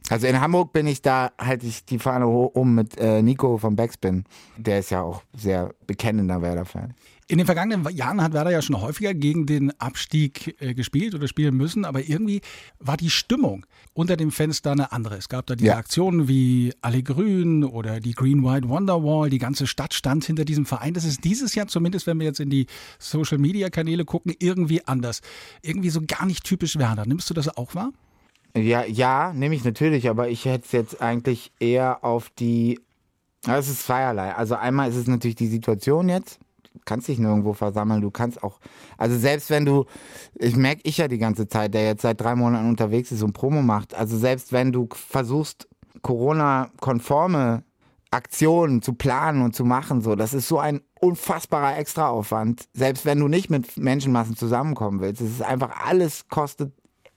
also 0.09 0.27
in 0.27 0.39
Hamburg 0.39 0.73
bin 0.73 0.87
ich 0.87 1.01
da, 1.01 1.31
halte 1.39 1.65
ich 1.65 1.85
die 1.85 1.99
Fahne 1.99 2.27
um 2.27 2.75
mit 2.75 2.97
äh, 2.97 3.21
Nico 3.21 3.57
vom 3.57 3.75
Backspin. 3.75 4.25
Der 4.57 4.79
ist 4.79 4.89
ja 4.91 5.01
auch 5.01 5.23
sehr 5.35 5.73
bekennender 5.87 6.41
Werder-Fan. 6.41 6.93
In 7.29 7.37
den 7.37 7.45
vergangenen 7.45 7.89
Jahren 7.95 8.21
hat 8.21 8.33
Werder 8.33 8.51
ja 8.51 8.61
schon 8.61 8.79
häufiger 8.81 9.13
gegen 9.13 9.45
den 9.45 9.71
Abstieg 9.79 10.61
äh, 10.61 10.73
gespielt 10.73 11.15
oder 11.15 11.27
spielen 11.29 11.55
müssen, 11.55 11.85
aber 11.85 12.07
irgendwie 12.07 12.41
war 12.79 12.97
die 12.97 13.09
Stimmung 13.09 13.65
unter 13.93 14.17
dem 14.17 14.29
Fenster 14.29 14.73
eine 14.73 14.91
andere. 14.91 15.15
Es 15.15 15.29
gab 15.29 15.45
da 15.47 15.55
diese 15.55 15.69
Ja. 15.69 15.77
Aktionen 15.77 16.27
wie 16.27 16.73
Alle 16.81 17.01
Grün 17.01 17.63
oder 17.63 18.01
die 18.01 18.11
Green 18.11 18.43
White 18.43 18.67
Wonderwall. 18.67 19.29
Die 19.29 19.37
ganze 19.39 19.67
Stadt 19.67 19.93
stand 19.93 20.25
hinter 20.25 20.43
diesem 20.43 20.65
Verein. 20.65 20.93
Das 20.93 21.05
ist 21.05 21.23
dieses 21.23 21.55
Jahr 21.55 21.67
zumindest, 21.67 22.07
wenn 22.07 22.19
wir 22.19 22.25
jetzt 22.25 22.41
in 22.41 22.49
die 22.49 22.67
Social 22.99 23.37
Media 23.37 23.69
Kanäle 23.69 24.03
gucken, 24.03 24.33
irgendwie 24.39 24.85
anders. 24.85 25.21
Irgendwie 25.61 25.89
so 25.91 26.01
gar 26.05 26.25
nicht 26.25 26.43
typisch 26.43 26.77
Werder. 26.77 27.05
Nimmst 27.05 27.29
du 27.29 27.33
das 27.33 27.55
auch 27.57 27.73
wahr? 27.73 27.91
Ja, 28.55 28.85
ja, 28.85 29.33
nehme 29.33 29.55
ich 29.55 29.63
natürlich, 29.63 30.09
aber 30.09 30.29
ich 30.29 30.45
hätte 30.45 30.65
es 30.65 30.71
jetzt 30.71 31.01
eigentlich 31.01 31.51
eher 31.59 32.03
auf 32.03 32.29
die. 32.29 32.79
Es 33.47 33.67
ist 33.67 33.85
zweierlei. 33.85 34.35
Also 34.35 34.55
einmal 34.55 34.89
ist 34.89 34.95
es 34.95 35.07
natürlich 35.07 35.35
die 35.35 35.47
Situation 35.47 36.07
jetzt. 36.07 36.39
Du 36.73 36.79
kannst 36.85 37.07
dich 37.07 37.17
nirgendwo 37.17 37.53
versammeln. 37.53 38.01
Du 38.01 38.11
kannst 38.11 38.43
auch. 38.43 38.59
Also 38.97 39.17
selbst 39.17 39.49
wenn 39.49 39.65
du. 39.65 39.85
Ich 40.35 40.55
merke 40.55 40.81
ich 40.83 40.97
ja 40.97 41.07
die 41.07 41.17
ganze 41.17 41.47
Zeit, 41.47 41.73
der 41.73 41.85
jetzt 41.85 42.03
seit 42.03 42.21
drei 42.21 42.35
Monaten 42.35 42.69
unterwegs 42.69 43.11
ist 43.11 43.23
und 43.23 43.33
Promo 43.33 43.63
macht. 43.63 43.95
Also 43.95 44.17
selbst 44.17 44.53
wenn 44.53 44.71
du 44.71 44.87
versuchst, 44.91 45.67
Corona-konforme 46.03 47.63
Aktionen 48.11 48.83
zu 48.83 48.93
planen 48.93 49.41
und 49.41 49.55
zu 49.55 49.65
machen, 49.65 50.01
so, 50.01 50.15
das 50.15 50.35
ist 50.35 50.47
so 50.47 50.59
ein 50.59 50.81
unfassbarer 50.99 51.77
Extraaufwand. 51.77 52.65
Selbst 52.73 53.05
wenn 53.05 53.19
du 53.19 53.27
nicht 53.27 53.49
mit 53.49 53.77
Menschenmassen 53.77 54.35
zusammenkommen 54.35 54.99
willst, 54.99 55.21
es 55.21 55.31
ist 55.31 55.41
einfach 55.41 55.81
alles 55.83 56.27
kostet 56.27 56.71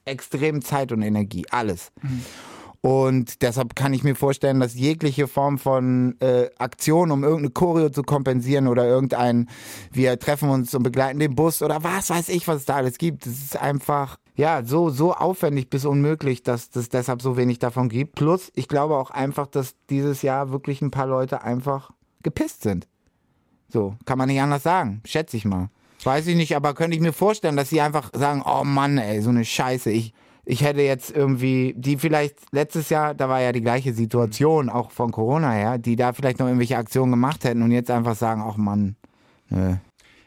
extrem 0.06 0.62
Zeit 0.62 0.92
und 0.92 1.02
Energie, 1.02 1.44
alles. 1.50 1.92
Und 2.86 3.42
deshalb 3.42 3.74
kann 3.74 3.92
ich 3.94 4.04
mir 4.04 4.14
vorstellen, 4.14 4.60
dass 4.60 4.74
jegliche 4.74 5.26
Form 5.26 5.58
von 5.58 6.14
äh, 6.20 6.48
Aktion, 6.58 7.10
um 7.10 7.24
irgendeine 7.24 7.50
Choreo 7.50 7.88
zu 7.88 8.02
kompensieren 8.02 8.68
oder 8.68 8.86
irgendein, 8.86 9.48
wir 9.90 10.16
treffen 10.20 10.50
uns 10.50 10.72
und 10.72 10.84
begleiten 10.84 11.18
den 11.18 11.34
Bus 11.34 11.62
oder 11.62 11.82
was 11.82 12.10
weiß 12.10 12.28
ich, 12.28 12.46
was 12.46 12.58
es 12.58 12.64
da 12.64 12.76
alles 12.76 12.98
gibt, 12.98 13.26
das 13.26 13.32
ist 13.32 13.60
einfach, 13.60 14.18
ja, 14.36 14.64
so, 14.64 14.90
so 14.90 15.14
aufwendig 15.14 15.68
bis 15.68 15.84
unmöglich, 15.84 16.44
dass 16.44 16.70
es 16.76 16.88
deshalb 16.88 17.22
so 17.22 17.36
wenig 17.36 17.58
davon 17.58 17.88
gibt. 17.88 18.14
Plus, 18.14 18.52
ich 18.54 18.68
glaube 18.68 18.96
auch 18.96 19.10
einfach, 19.10 19.48
dass 19.48 19.74
dieses 19.90 20.22
Jahr 20.22 20.52
wirklich 20.52 20.80
ein 20.80 20.92
paar 20.92 21.08
Leute 21.08 21.42
einfach 21.42 21.90
gepisst 22.22 22.62
sind. 22.62 22.86
So, 23.68 23.96
kann 24.04 24.16
man 24.16 24.28
nicht 24.28 24.40
anders 24.40 24.62
sagen, 24.62 25.00
schätze 25.04 25.36
ich 25.36 25.44
mal. 25.44 25.70
Weiß 26.06 26.28
ich 26.28 26.36
nicht, 26.36 26.54
aber 26.54 26.72
könnte 26.74 26.96
ich 26.96 27.02
mir 27.02 27.12
vorstellen, 27.12 27.56
dass 27.56 27.68
sie 27.68 27.80
einfach 27.80 28.10
sagen, 28.14 28.40
oh 28.46 28.62
Mann, 28.62 28.96
ey, 28.96 29.20
so 29.22 29.30
eine 29.30 29.44
Scheiße, 29.44 29.90
ich, 29.90 30.12
ich 30.44 30.62
hätte 30.62 30.80
jetzt 30.80 31.10
irgendwie, 31.10 31.74
die 31.76 31.96
vielleicht 31.96 32.36
letztes 32.52 32.90
Jahr, 32.90 33.12
da 33.12 33.28
war 33.28 33.40
ja 33.40 33.50
die 33.50 33.60
gleiche 33.60 33.92
Situation, 33.92 34.68
auch 34.68 34.92
von 34.92 35.10
Corona 35.10 35.50
her, 35.50 35.78
die 35.78 35.96
da 35.96 36.12
vielleicht 36.12 36.38
noch 36.38 36.46
irgendwelche 36.46 36.76
Aktionen 36.76 37.10
gemacht 37.10 37.42
hätten 37.42 37.60
und 37.60 37.72
jetzt 37.72 37.90
einfach 37.90 38.14
sagen, 38.14 38.40
ach 38.46 38.56
Mann, 38.56 38.94
nö. 39.48 39.74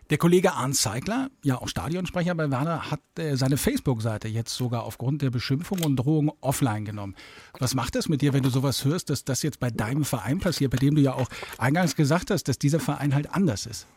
Der 0.10 0.18
Kollege 0.18 0.52
Arndt 0.52 0.76
Zeigler, 0.76 1.30
ja 1.46 1.62
auch 1.62 1.70
Stadionsprecher 1.70 2.36
bei 2.36 2.52
Werder, 2.52 2.92
hat 2.92 3.00
äh, 3.18 3.38
seine 3.38 3.56
Facebook-Seite 3.56 4.28
jetzt 4.28 4.54
sogar 4.54 4.84
aufgrund 4.84 5.22
der 5.22 5.30
Beschimpfung 5.30 5.82
und 5.86 5.96
Drohung 5.96 6.34
offline 6.42 6.84
genommen. 6.84 7.16
Was 7.58 7.74
macht 7.74 7.96
das 7.96 8.10
mit 8.10 8.22
dir, 8.22 8.34
wenn 8.34 8.44
du 8.44 8.50
sowas 8.50 8.84
hörst, 8.84 9.12
dass 9.12 9.24
das 9.24 9.44
jetzt 9.44 9.62
bei 9.62 9.70
deinem 9.70 10.04
Verein 10.04 10.40
passiert, 10.40 10.72
bei 10.72 10.78
dem 10.78 10.96
du 10.96 11.02
ja 11.02 11.14
auch 11.14 11.30
eingangs 11.58 11.96
gesagt 11.96 12.32
hast, 12.32 12.50
dass 12.50 12.60
dieser 12.60 12.82
Verein 12.82 13.16
halt 13.16 13.34
anders 13.34 13.66
ist? 13.66 13.88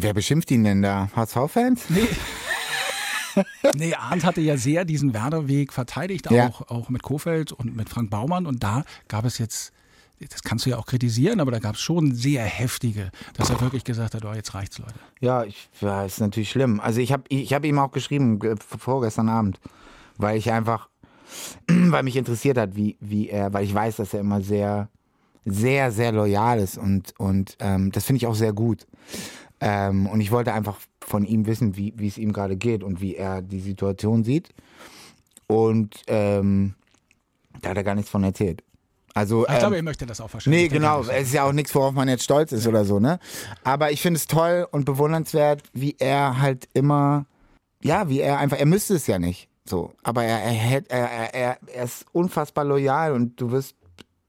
Wer 0.00 0.14
beschimpft 0.14 0.50
ihn 0.50 0.64
denn 0.64 0.82
da? 0.82 1.08
HSV-Fans? 1.14 1.84
Nee. 1.90 2.00
Nee, 3.76 3.94
Arndt 3.94 4.24
hatte 4.24 4.40
ja 4.40 4.56
sehr 4.56 4.84
diesen 4.84 5.14
Werder-Weg 5.14 5.72
verteidigt, 5.72 6.28
Ja. 6.28 6.48
auch, 6.48 6.68
auch 6.70 6.88
mit 6.88 7.04
Kofeld 7.04 7.52
und 7.52 7.76
mit 7.76 7.88
Frank 7.88 8.10
Baumann. 8.10 8.46
Und 8.46 8.64
da 8.64 8.82
gab 9.06 9.24
es 9.24 9.38
jetzt, 9.38 9.72
das 10.28 10.42
kannst 10.42 10.66
du 10.66 10.70
ja 10.70 10.76
auch 10.76 10.86
kritisieren, 10.86 11.38
aber 11.38 11.52
da 11.52 11.60
gab 11.60 11.76
es 11.76 11.80
schon 11.80 12.14
sehr 12.16 12.42
heftige, 12.42 13.12
dass 13.34 13.50
er 13.50 13.60
wirklich 13.60 13.84
gesagt 13.84 14.14
hat, 14.14 14.24
oh, 14.24 14.32
jetzt 14.32 14.54
reicht's, 14.54 14.78
Leute. 14.78 14.94
Ja, 15.20 15.44
ich, 15.44 15.68
ja, 15.80 16.04
ist 16.04 16.18
natürlich 16.18 16.50
schlimm. 16.50 16.80
Also 16.80 17.00
ich 17.00 17.12
habe 17.12 17.22
ich 17.28 17.52
hab 17.52 17.64
ihm 17.64 17.78
auch 17.78 17.92
geschrieben, 17.92 18.40
äh, 18.42 18.56
vorgestern 18.58 19.28
Abend, 19.28 19.60
weil 20.16 20.36
ich 20.36 20.50
einfach, 20.50 20.88
weil 21.68 22.02
mich 22.02 22.16
interessiert 22.16 22.58
hat, 22.58 22.74
wie, 22.74 22.96
wie 23.00 23.28
er, 23.28 23.52
weil 23.52 23.64
ich 23.64 23.72
weiß, 23.74 23.96
dass 23.96 24.14
er 24.14 24.20
immer 24.20 24.40
sehr, 24.40 24.88
sehr, 25.44 25.92
sehr 25.92 26.10
loyal 26.10 26.58
ist 26.58 26.76
und, 26.76 27.14
und 27.18 27.56
ähm, 27.60 27.92
das 27.92 28.04
finde 28.04 28.16
ich 28.16 28.26
auch 28.26 28.34
sehr 28.34 28.52
gut. 28.52 28.84
Ähm, 29.60 30.06
und 30.06 30.20
ich 30.20 30.30
wollte 30.30 30.52
einfach 30.52 30.78
von 31.00 31.24
ihm 31.24 31.46
wissen, 31.46 31.76
wie, 31.76 31.94
es 32.06 32.18
ihm 32.18 32.32
gerade 32.32 32.56
geht 32.56 32.82
und 32.84 33.00
wie 33.00 33.16
er 33.16 33.42
die 33.42 33.60
Situation 33.60 34.24
sieht. 34.24 34.50
Und 35.46 36.02
ähm, 36.06 36.74
da 37.60 37.70
hat 37.70 37.76
er 37.76 37.84
gar 37.84 37.94
nichts 37.94 38.10
von 38.10 38.22
erzählt. 38.22 38.62
Also, 39.14 39.46
Ich 39.46 39.52
ähm, 39.52 39.58
glaube, 39.58 39.76
er 39.76 39.82
möchte 39.82 40.06
das 40.06 40.20
auch 40.20 40.32
wahrscheinlich. 40.32 40.62
Nee, 40.62 40.68
genau. 40.68 41.00
Es 41.00 41.28
ist 41.28 41.34
ja 41.34 41.44
auch 41.44 41.52
nichts, 41.52 41.74
worauf 41.74 41.92
man 41.92 42.08
jetzt 42.08 42.22
stolz 42.22 42.52
ist 42.52 42.66
oder 42.68 42.84
so, 42.84 43.00
ne? 43.00 43.18
Aber 43.64 43.90
ich 43.90 44.00
finde 44.00 44.18
es 44.18 44.26
toll 44.26 44.66
und 44.70 44.84
bewundernswert, 44.84 45.62
wie 45.72 45.96
er 45.98 46.40
halt 46.40 46.68
immer, 46.72 47.26
ja, 47.82 48.08
wie 48.08 48.20
er 48.20 48.38
einfach, 48.38 48.58
er 48.58 48.66
müsste 48.66 48.94
es 48.94 49.06
ja 49.06 49.18
nicht. 49.18 49.48
So. 49.68 49.92
Aber 50.02 50.24
er, 50.24 50.40
er, 50.40 50.82
er, 50.88 51.34
er, 51.34 51.58
er 51.66 51.84
ist 51.84 52.06
unfassbar 52.12 52.64
loyal 52.64 53.12
und 53.12 53.40
du 53.40 53.50
wirst, 53.50 53.74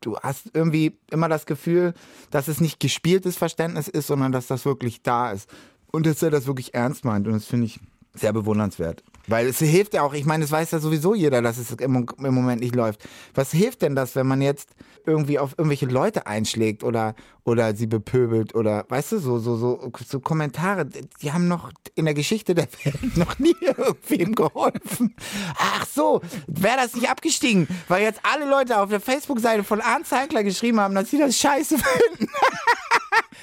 du 0.01 0.17
hast 0.17 0.51
irgendwie 0.53 0.97
immer 1.11 1.29
das 1.29 1.45
Gefühl, 1.45 1.93
dass 2.31 2.47
es 2.47 2.61
nicht 2.61 2.79
gespieltes 2.79 3.37
Verständnis 3.37 3.87
ist, 3.87 4.07
sondern 4.07 4.31
dass 4.31 4.47
das 4.47 4.65
wirklich 4.65 5.01
da 5.01 5.31
ist. 5.31 5.49
Und 5.91 6.05
dass 6.05 6.21
er 6.21 6.29
das 6.29 6.45
wirklich 6.45 6.73
ernst 6.73 7.03
meint. 7.03 7.27
Und 7.27 7.33
das 7.33 7.45
finde 7.45 7.65
ich 7.65 7.79
sehr 8.13 8.33
bewundernswert. 8.33 9.03
Weil 9.27 9.47
es 9.47 9.59
hilft 9.59 9.93
ja 9.93 10.01
auch, 10.01 10.13
ich 10.13 10.25
meine, 10.25 10.43
es 10.43 10.51
weiß 10.51 10.71
ja 10.71 10.79
sowieso 10.79 11.13
jeder, 11.13 11.41
dass 11.41 11.57
es 11.59 11.71
im, 11.71 12.07
im 12.17 12.33
Moment 12.33 12.61
nicht 12.61 12.75
läuft. 12.75 13.07
Was 13.35 13.51
hilft 13.51 13.83
denn 13.83 13.95
das, 13.95 14.15
wenn 14.15 14.25
man 14.25 14.41
jetzt 14.41 14.69
irgendwie 15.05 15.37
auf 15.37 15.51
irgendwelche 15.57 15.85
Leute 15.85 16.25
einschlägt 16.25 16.83
oder, 16.83 17.13
oder 17.43 17.75
sie 17.75 17.85
bepöbelt 17.85 18.55
oder, 18.55 18.85
weißt 18.89 19.13
du, 19.13 19.19
so, 19.19 19.37
so, 19.37 19.55
so, 19.55 19.91
so 20.07 20.19
Kommentare, 20.19 20.87
die 21.21 21.31
haben 21.31 21.47
noch 21.47 21.71
in 21.93 22.05
der 22.05 22.15
Geschichte 22.15 22.55
der 22.55 22.67
Welt 22.83 23.17
noch 23.17 23.37
nie 23.37 23.55
irgendwem 23.61 24.33
geholfen. 24.33 25.15
Ach 25.57 25.85
so, 25.85 26.21
wäre 26.47 26.77
das 26.77 26.95
nicht 26.95 27.09
abgestiegen, 27.09 27.67
weil 27.87 28.03
jetzt 28.03 28.21
alle 28.23 28.49
Leute 28.49 28.79
auf 28.79 28.89
der 28.89 28.99
Facebook-Seite 28.99 29.63
von 29.63 29.81
Arndt 29.81 30.07
Zeigler 30.07 30.43
geschrieben 30.43 30.79
haben, 30.79 30.95
dass 30.95 31.11
sie 31.11 31.19
das 31.19 31.37
scheiße 31.37 31.77
finden. 32.09 32.31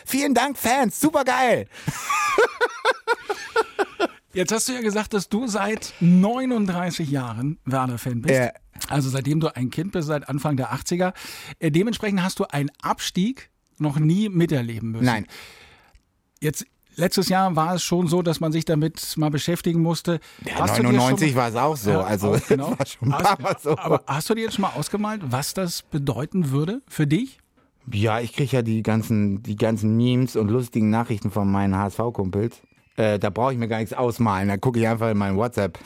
Vielen 0.04 0.34
Dank, 0.34 0.58
Fans, 0.58 1.00
super 1.00 1.24
geil. 1.24 1.68
Jetzt 4.36 4.52
hast 4.52 4.68
du 4.68 4.74
ja 4.74 4.82
gesagt, 4.82 5.14
dass 5.14 5.30
du 5.30 5.46
seit 5.46 5.94
39 6.00 7.10
Jahren 7.10 7.58
Werder-Fan 7.64 8.20
bist. 8.20 8.34
Ja. 8.38 8.50
Also 8.88 9.08
seitdem 9.08 9.40
du 9.40 9.54
ein 9.56 9.70
Kind 9.70 9.92
bist, 9.92 10.08
seit 10.08 10.28
Anfang 10.28 10.58
der 10.58 10.74
80er. 10.74 11.14
Äh, 11.58 11.70
Dementsprechend 11.70 12.22
hast 12.22 12.38
du 12.38 12.44
einen 12.44 12.70
Abstieg 12.82 13.48
noch 13.78 13.98
nie 13.98 14.28
miterleben 14.28 14.90
müssen. 14.90 15.06
Nein. 15.06 15.26
Jetzt, 16.40 16.66
letztes 16.96 17.30
Jahr 17.30 17.56
war 17.56 17.74
es 17.76 17.82
schon 17.82 18.08
so, 18.08 18.20
dass 18.20 18.38
man 18.40 18.52
sich 18.52 18.66
damit 18.66 19.16
mal 19.16 19.30
beschäftigen 19.30 19.80
musste. 19.80 20.20
Ja, 20.44 20.56
Hast 20.60 20.76
du 20.78 20.82
dir 20.82 20.88
99 20.92 21.28
schon- 21.30 21.36
war 21.38 21.48
es 21.48 21.54
auch 21.56 21.76
so. 21.76 21.90
Ja, 21.92 22.00
also 22.02 22.34
auch, 22.34 22.40
genau. 22.48 22.78
war 22.78 22.86
schon 22.86 23.12
ein 23.14 23.22
paar 23.22 23.40
Mal 23.40 23.54
hast, 23.54 23.62
so. 23.62 23.78
Aber 23.78 24.02
hast 24.06 24.28
du 24.28 24.34
dir 24.34 24.42
jetzt 24.42 24.54
schon 24.56 24.62
mal 24.62 24.72
ausgemalt, 24.76 25.22
was 25.24 25.54
das 25.54 25.80
bedeuten 25.80 26.50
würde 26.50 26.82
für 26.88 27.06
dich? 27.06 27.38
Ja, 27.90 28.20
ich 28.20 28.34
kriege 28.34 28.54
ja 28.56 28.62
die 28.62 28.82
ganzen, 28.82 29.42
die 29.42 29.56
ganzen 29.56 29.96
Memes 29.96 30.36
und 30.36 30.48
lustigen 30.48 30.90
Nachrichten 30.90 31.30
von 31.30 31.50
meinen 31.50 31.74
HSV-Kumpels. 31.76 32.60
Äh, 32.96 33.18
da 33.18 33.30
brauche 33.30 33.52
ich 33.52 33.58
mir 33.58 33.68
gar 33.68 33.78
nichts 33.78 33.92
ausmalen. 33.92 34.48
Da 34.48 34.56
gucke 34.56 34.78
ich 34.80 34.88
einfach 34.88 35.10
in 35.10 35.18
mein 35.18 35.36
WhatsApp. 35.36 35.78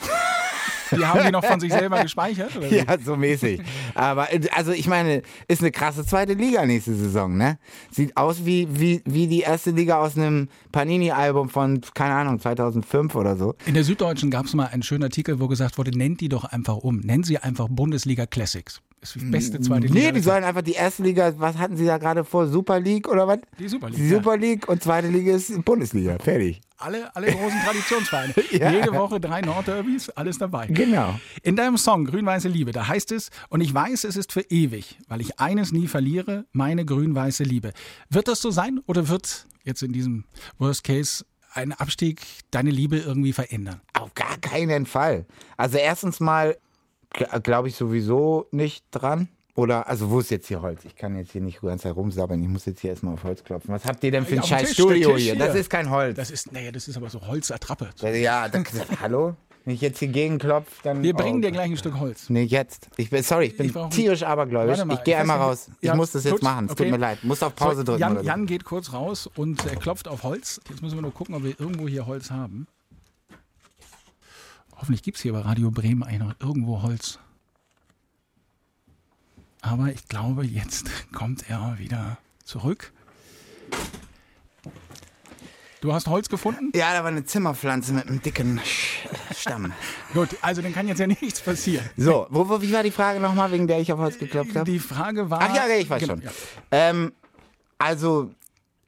Die 0.91 1.05
haben 1.05 1.23
die 1.25 1.31
noch 1.31 1.43
von 1.43 1.59
sich 1.59 1.71
selber 1.71 2.01
gespeichert? 2.01 2.55
Oder? 2.55 2.67
Ja, 2.71 2.97
so 3.03 3.15
mäßig. 3.15 3.61
Aber 3.95 4.33
äh, 4.33 4.41
also 4.55 4.71
ich 4.71 4.87
meine, 4.87 5.21
ist 5.47 5.61
eine 5.61 5.71
krasse 5.71 6.05
zweite 6.05 6.33
Liga 6.33 6.65
nächste 6.65 6.93
Saison, 6.93 7.37
ne? 7.37 7.57
Sieht 7.91 8.17
aus 8.17 8.45
wie, 8.45 8.67
wie, 8.71 9.01
wie 9.05 9.27
die 9.27 9.41
erste 9.41 9.71
Liga 9.71 9.99
aus 9.99 10.17
einem 10.17 10.49
Panini-Album 10.71 11.49
von, 11.49 11.81
keine 11.93 12.15
Ahnung, 12.15 12.39
2005 12.39 13.15
oder 13.15 13.35
so. 13.35 13.55
In 13.65 13.73
der 13.73 13.83
Süddeutschen 13.83 14.31
gab 14.31 14.45
es 14.45 14.53
mal 14.53 14.67
einen 14.67 14.83
schönen 14.83 15.03
Artikel, 15.03 15.39
wo 15.39 15.47
gesagt 15.47 15.77
wurde, 15.77 15.91
nennt 15.97 16.21
die 16.21 16.29
doch 16.29 16.45
einfach 16.45 16.77
um. 16.77 16.99
Nennen 16.99 17.23
sie 17.23 17.37
einfach 17.37 17.67
Bundesliga 17.69 18.25
Classics. 18.25 18.81
Ist 19.01 19.15
die 19.15 19.25
beste 19.25 19.59
zweite 19.59 19.87
Liga. 19.87 19.99
Nee, 19.99 20.11
die 20.11 20.19
sollen 20.19 20.43
einfach 20.43 20.61
die 20.61 20.73
erste 20.73 21.01
Liga, 21.01 21.33
was 21.37 21.57
hatten 21.57 21.75
sie 21.75 21.85
da 21.85 21.97
gerade 21.97 22.23
vor? 22.23 22.47
Super 22.47 22.79
League 22.79 23.07
oder 23.07 23.27
was? 23.27 23.39
Die 23.57 23.67
Super 23.67 23.89
League, 23.89 23.97
Die 23.97 24.07
Super 24.09 24.37
League 24.37 24.69
und 24.69 24.83
zweite 24.83 25.07
Liga 25.07 25.33
ist 25.33 25.65
Bundesliga. 25.65 26.17
Fertig. 26.19 26.61
alle, 26.77 27.13
alle 27.15 27.31
großen 27.31 27.59
Traditionsvereine. 27.65 28.33
Ja. 28.51 28.71
Jede 28.71 28.93
Woche 28.93 29.19
drei 29.19 29.41
Nordderbys, 29.41 30.09
alles 30.11 30.37
dabei. 30.37 30.67
Genau. 30.67 31.19
In 31.41 31.55
deinem 31.55 31.77
Song 31.77 32.05
Grün-Weiße 32.05 32.47
Liebe, 32.47 32.73
da 32.73 32.87
heißt 32.87 33.11
es, 33.11 33.31
und 33.49 33.61
ich 33.61 33.73
weiß, 33.73 34.03
es 34.03 34.17
ist 34.17 34.31
für 34.33 34.41
ewig, 34.41 34.99
weil 35.07 35.19
ich 35.21 35.39
eines 35.39 35.71
nie 35.71 35.87
verliere, 35.87 36.45
meine 36.51 36.85
grün-weiße 36.85 37.43
Liebe. 37.43 37.71
Wird 38.11 38.27
das 38.27 38.39
so 38.39 38.51
sein 38.51 38.81
oder 38.85 39.07
wird 39.07 39.47
jetzt 39.63 39.81
in 39.81 39.93
diesem 39.93 40.25
Worst 40.59 40.83
Case 40.83 41.25
ein 41.53 41.73
Abstieg 41.73 42.21
deine 42.51 42.69
Liebe 42.69 42.97
irgendwie 42.99 43.33
verändern? 43.33 43.81
Auf 43.93 44.13
gar 44.13 44.37
keinen 44.37 44.85
Fall. 44.85 45.25
Also 45.57 45.77
erstens 45.79 46.19
mal 46.19 46.55
glaube 47.43 47.67
ich 47.67 47.75
sowieso 47.75 48.47
nicht 48.51 48.85
dran. 48.91 49.27
Oder, 49.55 49.87
also 49.87 50.09
wo 50.09 50.19
ist 50.19 50.31
jetzt 50.31 50.47
hier 50.47 50.61
Holz? 50.61 50.85
Ich 50.85 50.95
kann 50.95 51.17
jetzt 51.17 51.33
hier 51.33 51.41
nicht 51.41 51.61
die 51.61 51.65
ganze 51.65 51.83
Zeit 51.83 51.95
rumsabbern. 51.95 52.41
Ich 52.41 52.47
muss 52.47 52.65
jetzt 52.65 52.79
hier 52.79 52.91
erstmal 52.91 53.13
auf 53.15 53.23
Holz 53.23 53.43
klopfen. 53.43 53.73
Was 53.73 53.85
habt 53.85 54.03
ihr 54.03 54.11
denn 54.11 54.25
für 54.25 54.35
ein 54.35 54.35
Ja, 54.37 54.41
dem 54.41 54.47
scheiß 54.47 54.61
Tisch, 54.61 54.73
Studio 54.73 55.17
hier? 55.17 55.35
Das 55.35 55.55
ist 55.55 55.69
kein 55.69 55.89
Holz. 55.89 56.15
Das 56.15 56.31
ist, 56.31 56.51
naja, 56.53 56.71
das 56.71 56.87
ist 56.87 56.95
aber 56.95 57.09
so 57.09 57.21
Holzattrappe. 57.27 57.89
ja, 58.13 58.47
da, 58.47 58.63
hallo? 59.01 59.35
Wenn 59.63 59.75
ich 59.75 59.81
jetzt 59.81 59.99
hier 59.99 60.07
gegenklopfe, 60.07 60.71
dann. 60.83 61.03
Wir 61.03 61.13
bringen 61.13 61.37
oh. 61.37 61.41
dir 61.41 61.51
gleich 61.51 61.69
ein 61.69 61.77
Stück 61.77 61.99
Holz. 61.99 62.29
Nee, 62.29 62.43
jetzt. 62.43 62.87
Ich 62.97 63.11
bin, 63.11 63.21
sorry, 63.21 63.45
ich 63.45 63.57
bin 63.57 63.67
Ich 63.67 63.95
tierisch 63.95 64.23
abergläubisch. 64.23 64.83
Mal, 64.83 64.95
Ich 64.95 65.03
gehe 65.03 65.17
einmal 65.17 65.37
raus. 65.37 65.69
Ich 65.81 65.87
ja, 65.87 65.95
muss 65.95 66.11
das 66.11 66.23
jetzt 66.23 66.33
gut, 66.33 66.41
machen. 66.41 66.65
Es 66.65 66.71
okay. 66.71 66.83
tut 66.83 66.91
mir 66.91 66.97
leid. 66.97 67.23
Muss 67.23 67.43
auf 67.43 67.55
Pause 67.55 67.77
So, 67.77 67.83
drücken. 67.83 67.99
Jan. 67.99 68.23
Jan 68.23 68.45
geht 68.47 68.63
kurz 68.63 68.91
raus 68.91 69.29
und 69.35 69.63
er 69.67 69.75
klopft 69.75 70.07
auf 70.07 70.23
Holz. 70.23 70.59
Jetzt 70.67 70.81
müssen 70.81 70.97
wir 70.97 71.03
nur 71.03 71.13
gucken, 71.13 71.35
ob 71.35 71.43
wir 71.43 71.59
irgendwo 71.59 71.87
hier 71.87 72.07
Holz 72.07 72.31
haben. 72.31 72.65
Hoffentlich 74.81 75.03
gibt 75.03 75.17
es 75.17 75.21
hier 75.23 75.33
bei 75.33 75.41
Radio 75.41 75.69
Bremen 75.69 76.01
eigentlich 76.01 76.19
noch 76.21 76.33
irgendwo 76.39 76.81
Holz. 76.81 77.19
Aber 79.61 79.89
ich 79.91 80.07
glaube, 80.07 80.43
jetzt 80.43 80.89
kommt 81.13 81.47
er 81.51 81.77
wieder 81.77 82.17
zurück. 82.43 82.91
Du 85.81 85.93
hast 85.93 86.07
Holz 86.07 86.29
gefunden? 86.29 86.71
Ja, 86.75 86.93
da 86.93 87.03
war 87.03 87.09
eine 87.11 87.25
Zimmerpflanze 87.25 87.93
mit 87.93 88.07
einem 88.07 88.21
dicken 88.23 88.59
Stamm. 89.35 89.71
Gut, 90.13 90.29
also 90.41 90.63
dann 90.63 90.73
kann 90.73 90.87
jetzt 90.87 90.99
ja 90.99 91.05
nichts 91.07 91.41
passieren. 91.41 91.87
So, 91.95 92.25
wo, 92.31 92.49
wo, 92.49 92.61
wie 92.61 92.71
war 92.73 92.81
die 92.83 92.91
Frage 92.91 93.19
nochmal, 93.19 93.51
wegen 93.51 93.67
der 93.67 93.79
ich 93.79 93.91
auf 93.93 93.99
Holz 93.99 94.17
geklopft 94.17 94.55
habe? 94.55 94.69
Die 94.69 94.79
Frage 94.79 95.29
war. 95.29 95.41
Ach 95.41 95.55
ja, 95.55 95.67
ja, 95.67 95.75
ich 95.77 95.89
weiß 95.89 96.01
Genau, 96.01 96.13
schon. 96.15 96.23
ja. 96.23 96.31
Ähm, 96.71 97.13
also, 97.77 98.31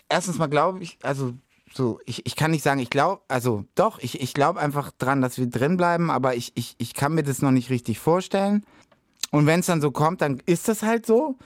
erstens 0.10 0.38
mal 0.40 0.48
glaube 0.48 0.82
ich, 0.84 0.98
also 1.04 1.34
so, 1.74 2.00
ich, 2.06 2.26
ich 2.26 2.36
kann 2.36 2.52
nicht 2.52 2.64
sagen, 2.64 2.80
ich 2.80 2.90
glaube, 2.90 3.22
also 3.28 3.66
doch, 3.76 4.00
ich, 4.00 4.22
ich 4.22 4.34
glaube 4.34 4.60
einfach 4.60 4.92
dran, 4.92 5.22
dass 5.22 5.38
wir 5.38 5.48
drin 5.48 5.78
bleiben, 5.78 6.12
aber 6.12 6.36
ich, 6.36 6.52
ich, 6.56 6.76
ich 6.78 6.94
kann 6.94 7.14
mir 7.14 7.24
das 7.24 7.42
noch 7.42 7.52
nicht 7.52 7.70
richtig 7.70 8.00
vorstellen. 8.00 8.64
Und 9.32 9.48
wenn 9.48 9.62
es 9.62 9.66
dann 9.66 9.82
so 9.82 9.90
kommt, 9.90 10.22
dann 10.22 10.42
ist 10.46 10.68
das 10.68 10.84
halt 10.84 11.06
so. 11.06 11.38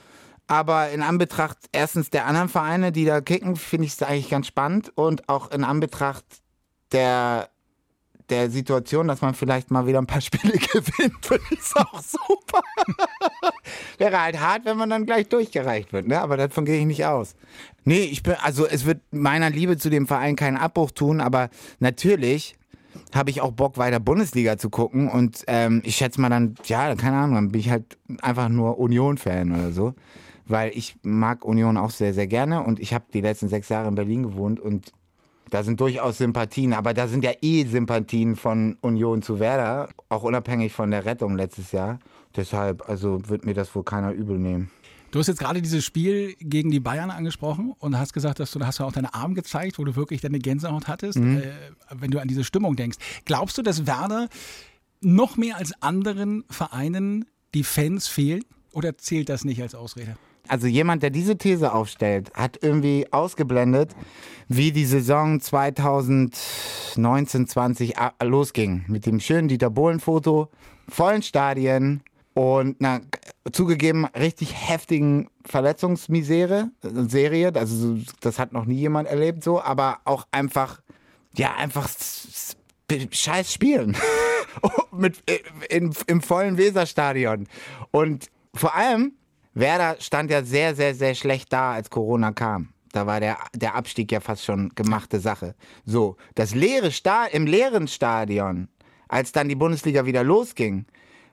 Aber 0.46 0.90
in 0.90 1.02
Anbetracht 1.02 1.58
erstens 1.72 2.10
der 2.10 2.26
anderen 2.26 2.48
Vereine, 2.48 2.92
die 2.92 3.04
da 3.04 3.20
kicken, 3.20 3.56
finde 3.56 3.86
ich 3.86 3.92
es 3.92 4.02
eigentlich 4.02 4.28
ganz 4.30 4.46
spannend. 4.46 4.92
Und 4.94 5.28
auch 5.28 5.50
in 5.50 5.64
Anbetracht 5.64 6.24
der, 6.92 7.48
der 8.30 8.50
Situation, 8.50 9.08
dass 9.08 9.20
man 9.20 9.34
vielleicht 9.34 9.70
mal 9.70 9.86
wieder 9.86 9.98
ein 9.98 10.06
paar 10.06 10.20
Spiele 10.20 10.52
gewinnt, 10.52 11.14
finde 11.22 11.44
ich 11.50 11.76
auch 11.76 12.00
super. 12.00 12.62
Wäre 13.98 14.20
halt 14.20 14.40
hart, 14.40 14.64
wenn 14.64 14.76
man 14.76 14.90
dann 14.90 15.06
gleich 15.06 15.28
durchgereicht 15.28 15.92
wird, 15.92 16.06
ne? 16.08 16.20
Aber 16.20 16.36
davon 16.36 16.64
gehe 16.64 16.78
ich 16.78 16.86
nicht 16.86 17.04
aus. 17.04 17.34
Nee, 17.84 18.04
ich 18.04 18.22
bin, 18.22 18.34
also 18.42 18.66
es 18.66 18.84
wird 18.84 19.00
meiner 19.10 19.50
Liebe 19.50 19.76
zu 19.76 19.90
dem 19.90 20.06
Verein 20.06 20.36
keinen 20.36 20.56
Abbruch 20.56 20.90
tun, 20.90 21.20
aber 21.20 21.48
natürlich 21.78 22.54
habe 23.14 23.30
ich 23.30 23.40
auch 23.40 23.52
Bock, 23.52 23.78
weiter 23.78 24.00
Bundesliga 24.00 24.58
zu 24.58 24.70
gucken. 24.70 25.08
Und 25.08 25.44
ähm, 25.46 25.82
ich 25.84 25.96
schätze 25.96 26.20
mal 26.20 26.28
dann, 26.28 26.54
ja, 26.64 26.94
keine 26.96 27.16
Ahnung, 27.16 27.34
dann 27.34 27.52
bin 27.52 27.60
ich 27.60 27.70
halt 27.70 27.96
einfach 28.22 28.48
nur 28.48 28.78
Union-Fan 28.78 29.52
oder 29.52 29.72
so. 29.72 29.94
Weil 30.46 30.72
ich 30.74 30.96
mag 31.02 31.44
Union 31.44 31.76
auch 31.76 31.90
sehr, 31.90 32.14
sehr 32.14 32.26
gerne 32.26 32.62
und 32.62 32.80
ich 32.80 32.94
habe 32.94 33.04
die 33.12 33.20
letzten 33.20 33.48
sechs 33.48 33.68
Jahre 33.68 33.88
in 33.88 33.94
Berlin 33.94 34.22
gewohnt 34.22 34.60
und 34.60 34.92
da 35.50 35.62
sind 35.62 35.80
durchaus 35.80 36.18
Sympathien, 36.18 36.72
aber 36.72 36.94
da 36.94 37.08
sind 37.08 37.24
ja 37.24 37.32
eh 37.42 37.64
Sympathien 37.66 38.36
von 38.36 38.76
Union 38.80 39.22
zu 39.22 39.38
Werder, 39.40 39.88
auch 40.08 40.22
unabhängig 40.22 40.72
von 40.72 40.90
der 40.90 41.04
Rettung 41.04 41.36
letztes 41.36 41.72
Jahr. 41.72 41.98
Deshalb, 42.36 42.88
also 42.88 43.20
wird 43.28 43.44
mir 43.44 43.54
das 43.54 43.74
wohl 43.74 43.84
keiner 43.84 44.12
übel 44.12 44.38
nehmen. 44.38 44.70
Du 45.10 45.18
hast 45.18 45.26
jetzt 45.28 45.38
gerade 45.40 45.62
dieses 45.62 45.84
Spiel 45.86 46.34
gegen 46.38 46.70
die 46.70 46.80
Bayern 46.80 47.10
angesprochen 47.10 47.72
und 47.78 47.98
hast 47.98 48.12
gesagt, 48.12 48.40
dass 48.40 48.50
du, 48.52 48.58
da 48.58 48.66
hast 48.66 48.78
du 48.78 48.84
auch 48.84 48.92
deine 48.92 49.14
Arme 49.14 49.32
gezeigt, 49.34 49.78
wo 49.78 49.84
du 49.84 49.96
wirklich 49.96 50.20
deine 50.20 50.38
Gänsehaut 50.38 50.86
hattest, 50.86 51.18
Mhm. 51.18 51.38
äh, 51.38 51.42
wenn 51.94 52.10
du 52.10 52.20
an 52.20 52.28
diese 52.28 52.44
Stimmung 52.44 52.76
denkst. 52.76 52.98
Glaubst 53.24 53.56
du, 53.56 53.62
dass 53.62 53.86
Werder 53.86 54.28
noch 55.00 55.36
mehr 55.38 55.56
als 55.56 55.72
anderen 55.80 56.44
Vereinen 56.50 57.24
die 57.54 57.64
Fans 57.64 58.06
fehlen 58.06 58.44
oder 58.72 58.98
zählt 58.98 59.30
das 59.30 59.44
nicht 59.46 59.62
als 59.62 59.74
Ausrede? 59.74 60.16
Also 60.48 60.66
jemand, 60.66 61.02
der 61.02 61.10
diese 61.10 61.36
These 61.36 61.72
aufstellt, 61.72 62.32
hat 62.34 62.58
irgendwie 62.62 63.06
ausgeblendet, 63.12 63.94
wie 64.48 64.72
die 64.72 64.86
Saison 64.86 65.40
2019-20 65.40 67.96
a- 67.98 68.14
losging. 68.24 68.84
Mit 68.88 69.06
dem 69.06 69.20
schönen 69.20 69.48
Dieter 69.48 69.70
Bohlen-Foto, 69.70 70.48
vollen 70.88 71.22
Stadien 71.22 72.02
und 72.34 72.80
einer 72.80 73.00
zugegeben 73.52 74.04
richtig 74.06 74.54
heftigen 74.54 75.28
Verletzungsmisere, 75.44 76.70
Serie. 76.82 77.52
Also 77.54 77.76
so- 77.76 77.98
das 78.20 78.38
hat 78.38 78.52
noch 78.52 78.64
nie 78.64 78.76
jemand 78.76 79.08
erlebt 79.08 79.42
so, 79.44 79.60
aber 79.60 79.98
auch 80.04 80.26
einfach, 80.30 80.80
ja, 81.36 81.54
einfach 81.56 81.88
scheiß 83.10 83.52
spielen. 83.52 83.96
Mit, 84.92 85.18
äh, 85.30 85.38
in, 85.68 85.92
im 86.06 86.20
vollen 86.22 86.56
Weserstadion. 86.58 87.46
Und 87.90 88.28
vor 88.54 88.74
allem, 88.74 89.12
Werder 89.58 89.96
stand 90.00 90.30
ja 90.30 90.42
sehr, 90.44 90.74
sehr, 90.74 90.94
sehr 90.94 91.14
schlecht 91.14 91.52
da, 91.52 91.72
als 91.72 91.90
Corona 91.90 92.32
kam. 92.32 92.70
Da 92.92 93.06
war 93.06 93.20
der, 93.20 93.36
der 93.54 93.74
Abstieg 93.74 94.10
ja 94.12 94.20
fast 94.20 94.44
schon 94.44 94.70
gemachte 94.74 95.20
Sache. 95.20 95.54
So, 95.84 96.16
das 96.34 96.54
leere 96.54 96.90
Sta 96.90 97.26
im 97.26 97.46
leeren 97.46 97.86
Stadion, 97.88 98.68
als 99.08 99.32
dann 99.32 99.48
die 99.48 99.54
Bundesliga 99.54 100.06
wieder 100.06 100.24
losging, 100.24 100.86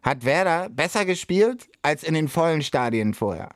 hat 0.03 0.25
Werder 0.25 0.69
besser 0.69 1.05
gespielt 1.05 1.67
als 1.81 2.03
in 2.03 2.13
den 2.13 2.27
vollen 2.27 2.61
Stadien 2.61 3.13
vorher. 3.13 3.49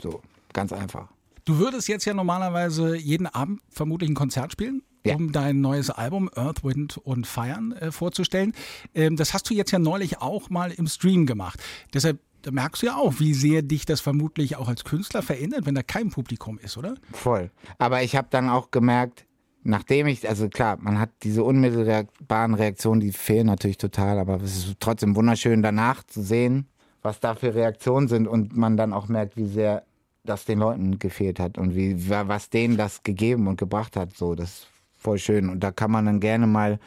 So, 0.00 0.20
ganz 0.52 0.72
einfach. 0.72 1.08
Du 1.44 1.58
würdest 1.58 1.88
jetzt 1.88 2.04
ja 2.04 2.12
normalerweise 2.14 2.96
jeden 2.96 3.26
Abend 3.26 3.60
vermutlich 3.70 4.10
ein 4.10 4.14
Konzert 4.14 4.52
spielen, 4.52 4.82
Ja. 5.06 5.14
um 5.14 5.32
dein 5.32 5.60
neues 5.60 5.90
Album 5.90 6.28
Earth, 6.34 6.64
Wind 6.64 6.98
und 6.98 7.26
Feiern 7.26 7.72
äh, 7.72 7.92
vorzustellen. 7.92 8.52
Ähm, 8.94 9.16
das 9.16 9.32
hast 9.32 9.48
du 9.48 9.54
jetzt 9.54 9.70
ja 9.70 9.78
neulich 9.78 10.18
auch 10.20 10.50
mal 10.50 10.72
im 10.72 10.88
Stream 10.88 11.24
gemacht. 11.26 11.62
Deshalb 11.94 12.18
da 12.46 12.52
merkst 12.52 12.82
du 12.82 12.86
ja 12.86 12.96
auch, 12.96 13.18
wie 13.18 13.34
sehr 13.34 13.62
dich 13.62 13.86
das 13.86 14.00
vermutlich 14.00 14.54
auch 14.54 14.68
als 14.68 14.84
Künstler 14.84 15.20
verändert, 15.20 15.66
wenn 15.66 15.74
da 15.74 15.82
kein 15.82 16.10
Publikum 16.10 16.58
ist, 16.58 16.76
oder? 16.76 16.94
Voll. 17.10 17.50
Aber 17.78 18.04
ich 18.04 18.14
habe 18.14 18.28
dann 18.30 18.48
auch 18.48 18.70
gemerkt, 18.70 19.26
nachdem 19.64 20.06
ich, 20.06 20.28
also 20.28 20.48
klar, 20.48 20.78
man 20.80 21.00
hat 21.00 21.10
diese 21.24 21.42
unmittelbaren 21.42 22.54
Reaktionen, 22.54 23.00
die 23.00 23.10
fehlen 23.10 23.48
natürlich 23.48 23.78
total, 23.78 24.20
aber 24.20 24.40
es 24.40 24.58
ist 24.58 24.76
trotzdem 24.78 25.16
wunderschön 25.16 25.60
danach 25.60 26.04
zu 26.04 26.22
sehen, 26.22 26.68
was 27.02 27.18
da 27.18 27.34
für 27.34 27.52
Reaktionen 27.52 28.06
sind 28.06 28.28
und 28.28 28.56
man 28.56 28.76
dann 28.76 28.92
auch 28.92 29.08
merkt, 29.08 29.36
wie 29.36 29.48
sehr 29.48 29.82
das 30.22 30.44
den 30.44 30.60
Leuten 30.60 31.00
gefehlt 31.00 31.40
hat 31.40 31.58
und 31.58 31.74
wie 31.74 32.08
was 32.08 32.48
denen 32.48 32.76
das 32.76 33.02
gegeben 33.02 33.48
und 33.48 33.56
gebracht 33.56 33.96
hat. 33.96 34.16
So, 34.16 34.36
das 34.36 34.68
voll 35.06 35.18
schön. 35.18 35.48
Und 35.48 35.60
da 35.60 35.70
kann 35.70 35.90
man 35.90 36.04
dann 36.04 36.20
gerne 36.20 36.46
mal 36.46 36.78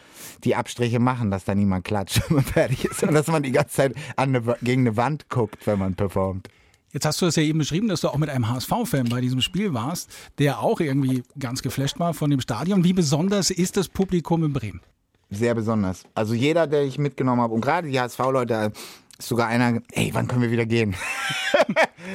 die 0.44 0.56
Abstriche 0.56 1.00
machen, 1.00 1.32
dass 1.32 1.46
da 1.46 1.56
niemand 1.56 1.86
klatscht, 1.86 2.22
wenn 2.28 2.36
man 2.36 2.46
fertig 2.46 2.86
ist 2.86 3.02
und 3.04 3.14
dass 3.14 3.28
man 3.28 3.44
die 3.44 3.52
ganze 3.52 3.76
Zeit 3.76 3.96
eine, 4.18 4.42
gegen 4.62 4.82
eine 4.82 4.98
Wand 4.98 5.30
guckt, 5.30 5.66
wenn 5.66 5.80
man 5.80 5.96
performt. 5.96 6.50
Jetzt 6.92 7.06
hast 7.06 7.22
du 7.22 7.28
es 7.28 7.36
ja 7.36 7.44
eben 7.44 7.60
beschrieben, 7.60 7.88
dass 7.88 8.02
du 8.02 8.10
auch 8.10 8.18
mit 8.18 8.30
einem 8.30 8.50
HSV-Fan 8.50 9.10
bei 9.10 9.22
diesem 9.22 9.42
Spiel 9.42 9.74
warst, 9.74 10.10
der 10.40 10.60
auch 10.60 10.80
irgendwie 10.80 11.24
ganz 11.38 11.62
geflasht 11.62 12.00
war 12.00 12.14
von 12.14 12.30
dem 12.30 12.42
Stadion. 12.42 12.84
Wie 12.84 12.94
besonders 12.94 13.52
ist 13.52 13.78
das 13.78 13.88
Publikum 13.88 14.44
in 14.44 14.54
Bremen? 14.54 14.82
sehr 15.30 15.56
besonders. 15.56 16.04
Also 16.16 16.34
jeder, 16.34 16.68
der 16.68 16.84
ich 16.84 16.98
mitgenommen 16.98 17.42
habe 17.42 17.54
und 17.54 17.62
gerade 17.62 17.88
die 17.88 18.00
HSV-Leute, 18.00 18.72
ist 19.18 19.28
sogar 19.28 19.48
einer, 19.48 19.82
ey, 19.92 20.10
wann 20.14 20.28
können 20.28 20.42
wir 20.42 20.52
wieder 20.52 20.66
gehen? 20.66 20.96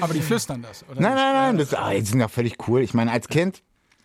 Aber 0.00 0.14
die 0.14 0.20
flüstern 0.20 0.62
das, 0.62 0.84
oder? 0.90 1.00
Nein, 1.00 1.14
nein, 1.14 1.32
nein, 1.34 1.58
das 1.58 1.74
ah, 1.74 1.92
die 1.92 2.00
sind 2.00 2.18
doch 2.18 2.30
völlig 2.30 2.56
cool. 2.66 2.82
Ich 2.82 2.94
meine, 2.94 3.12
als 3.12 3.28
Kind 3.28 3.62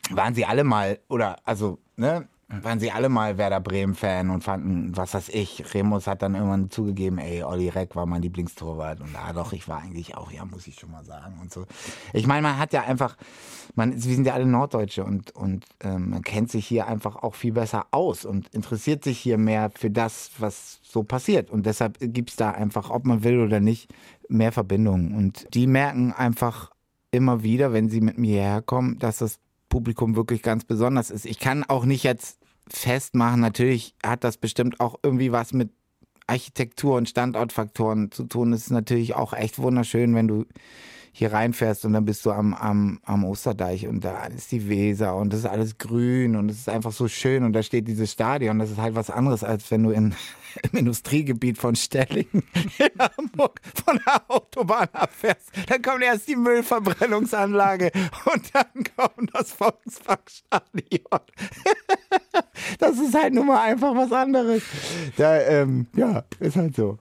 waren 0.09 0.33
sie 0.35 0.45
alle 0.45 0.63
mal, 0.63 0.99
oder 1.07 1.37
also, 1.45 1.79
ne, 1.95 2.27
waren 2.49 2.79
sie 2.79 2.91
alle 2.91 3.09
mal 3.09 3.37
Werder 3.37 3.59
Bremen-Fan 3.59 4.31
und 4.31 4.43
fanden, 4.43 4.97
was 4.97 5.13
weiß 5.13 5.29
ich, 5.29 5.73
Remus 5.73 6.07
hat 6.07 6.23
dann 6.23 6.33
irgendwann 6.33 6.71
zugegeben, 6.71 7.19
ey, 7.19 7.43
Olli 7.43 7.69
Reck 7.69 7.95
war 7.95 8.07
mein 8.07 8.23
Lieblingstorwart 8.23 9.01
und 9.01 9.15
ah 9.15 9.33
doch, 9.33 9.53
ich 9.53 9.67
war 9.67 9.81
eigentlich 9.81 10.17
auch, 10.17 10.31
ja, 10.31 10.43
muss 10.45 10.65
ich 10.65 10.75
schon 10.75 10.89
mal 10.89 11.03
sagen 11.03 11.37
und 11.41 11.53
so. 11.53 11.65
Ich 12.11 12.25
meine, 12.25 12.41
man 12.41 12.57
hat 12.57 12.73
ja 12.73 12.81
einfach, 12.81 13.17
man, 13.75 13.93
wir 13.93 14.15
sind 14.15 14.25
ja 14.25 14.33
alle 14.33 14.47
Norddeutsche 14.47 15.03
und, 15.03 15.31
und 15.35 15.65
ähm, 15.81 16.09
man 16.09 16.23
kennt 16.23 16.49
sich 16.49 16.65
hier 16.65 16.87
einfach 16.87 17.17
auch 17.17 17.35
viel 17.35 17.53
besser 17.53 17.85
aus 17.91 18.25
und 18.25 18.49
interessiert 18.49 19.03
sich 19.03 19.19
hier 19.19 19.37
mehr 19.37 19.69
für 19.69 19.91
das, 19.91 20.31
was 20.39 20.79
so 20.81 21.03
passiert 21.03 21.51
und 21.51 21.67
deshalb 21.67 21.97
gibt's 21.99 22.35
da 22.35 22.49
einfach, 22.49 22.89
ob 22.89 23.05
man 23.05 23.23
will 23.23 23.39
oder 23.39 23.59
nicht, 23.59 23.93
mehr 24.27 24.51
Verbindungen 24.51 25.15
und 25.15 25.53
die 25.53 25.67
merken 25.67 26.13
einfach 26.13 26.71
immer 27.11 27.43
wieder, 27.43 27.73
wenn 27.73 27.89
sie 27.89 28.01
mit 28.01 28.17
mir 28.17 28.41
hierher 28.41 28.61
kommen, 28.61 28.97
dass 28.99 29.17
das 29.17 29.39
Publikum 29.69 30.15
wirklich 30.15 30.41
ganz 30.41 30.65
besonders 30.65 31.11
ist. 31.11 31.25
Ich 31.25 31.39
kann 31.39 31.63
auch 31.63 31.85
nicht 31.85 32.03
jetzt 32.03 32.39
festmachen, 32.67 33.39
natürlich 33.39 33.95
hat 34.03 34.23
das 34.23 34.37
bestimmt 34.37 34.79
auch 34.79 34.99
irgendwie 35.03 35.31
was 35.31 35.53
mit 35.53 35.71
Architektur 36.27 36.95
und 36.95 37.09
Standortfaktoren 37.09 38.11
zu 38.11 38.23
tun. 38.25 38.53
Es 38.53 38.63
ist 38.63 38.71
natürlich 38.71 39.15
auch 39.15 39.33
echt 39.33 39.57
wunderschön, 39.57 40.13
wenn 40.13 40.27
du 40.27 40.45
hier 41.11 41.33
reinfährst 41.33 41.85
und 41.85 41.93
dann 41.93 42.05
bist 42.05 42.25
du 42.25 42.31
am, 42.31 42.53
am, 42.53 42.99
am 43.03 43.25
Osterdeich 43.25 43.87
und 43.87 44.03
da 44.03 44.25
ist 44.25 44.51
die 44.51 44.69
Weser 44.69 45.15
und 45.15 45.33
das 45.33 45.41
ist 45.41 45.45
alles 45.45 45.77
grün 45.77 46.35
und 46.35 46.49
es 46.49 46.57
ist 46.57 46.69
einfach 46.69 46.91
so 46.91 47.07
schön 47.07 47.43
und 47.43 47.53
da 47.53 47.63
steht 47.63 47.87
dieses 47.87 48.11
Stadion. 48.11 48.59
Das 48.59 48.71
ist 48.71 48.77
halt 48.77 48.95
was 48.95 49.09
anderes, 49.09 49.43
als 49.43 49.69
wenn 49.71 49.83
du 49.83 49.91
in, 49.91 50.15
im 50.71 50.79
Industriegebiet 50.79 51.57
von 51.57 51.75
Stellingen 51.75 52.43
in 52.77 52.99
Hamburg 53.17 53.59
von 53.85 53.99
der 54.05 54.21
Autobahn 54.29 54.87
abfährst. 54.93 55.51
Dann 55.67 55.81
kommt 55.81 56.03
erst 56.03 56.27
die 56.27 56.35
Müllverbrennungsanlage 56.35 57.91
und 58.31 58.55
dann 58.55 58.83
kommt 58.95 59.31
das 59.33 59.51
Volksparkstadion. 59.53 61.19
Das 62.77 62.99
ist 62.99 63.15
halt 63.15 63.33
nun 63.33 63.47
mal 63.47 63.61
einfach 63.61 63.95
was 63.95 64.11
anderes. 64.11 64.63
Da, 65.17 65.39
ähm, 65.41 65.87
ja, 65.95 66.23
ist 66.39 66.55
halt 66.55 66.75
so. 66.75 66.97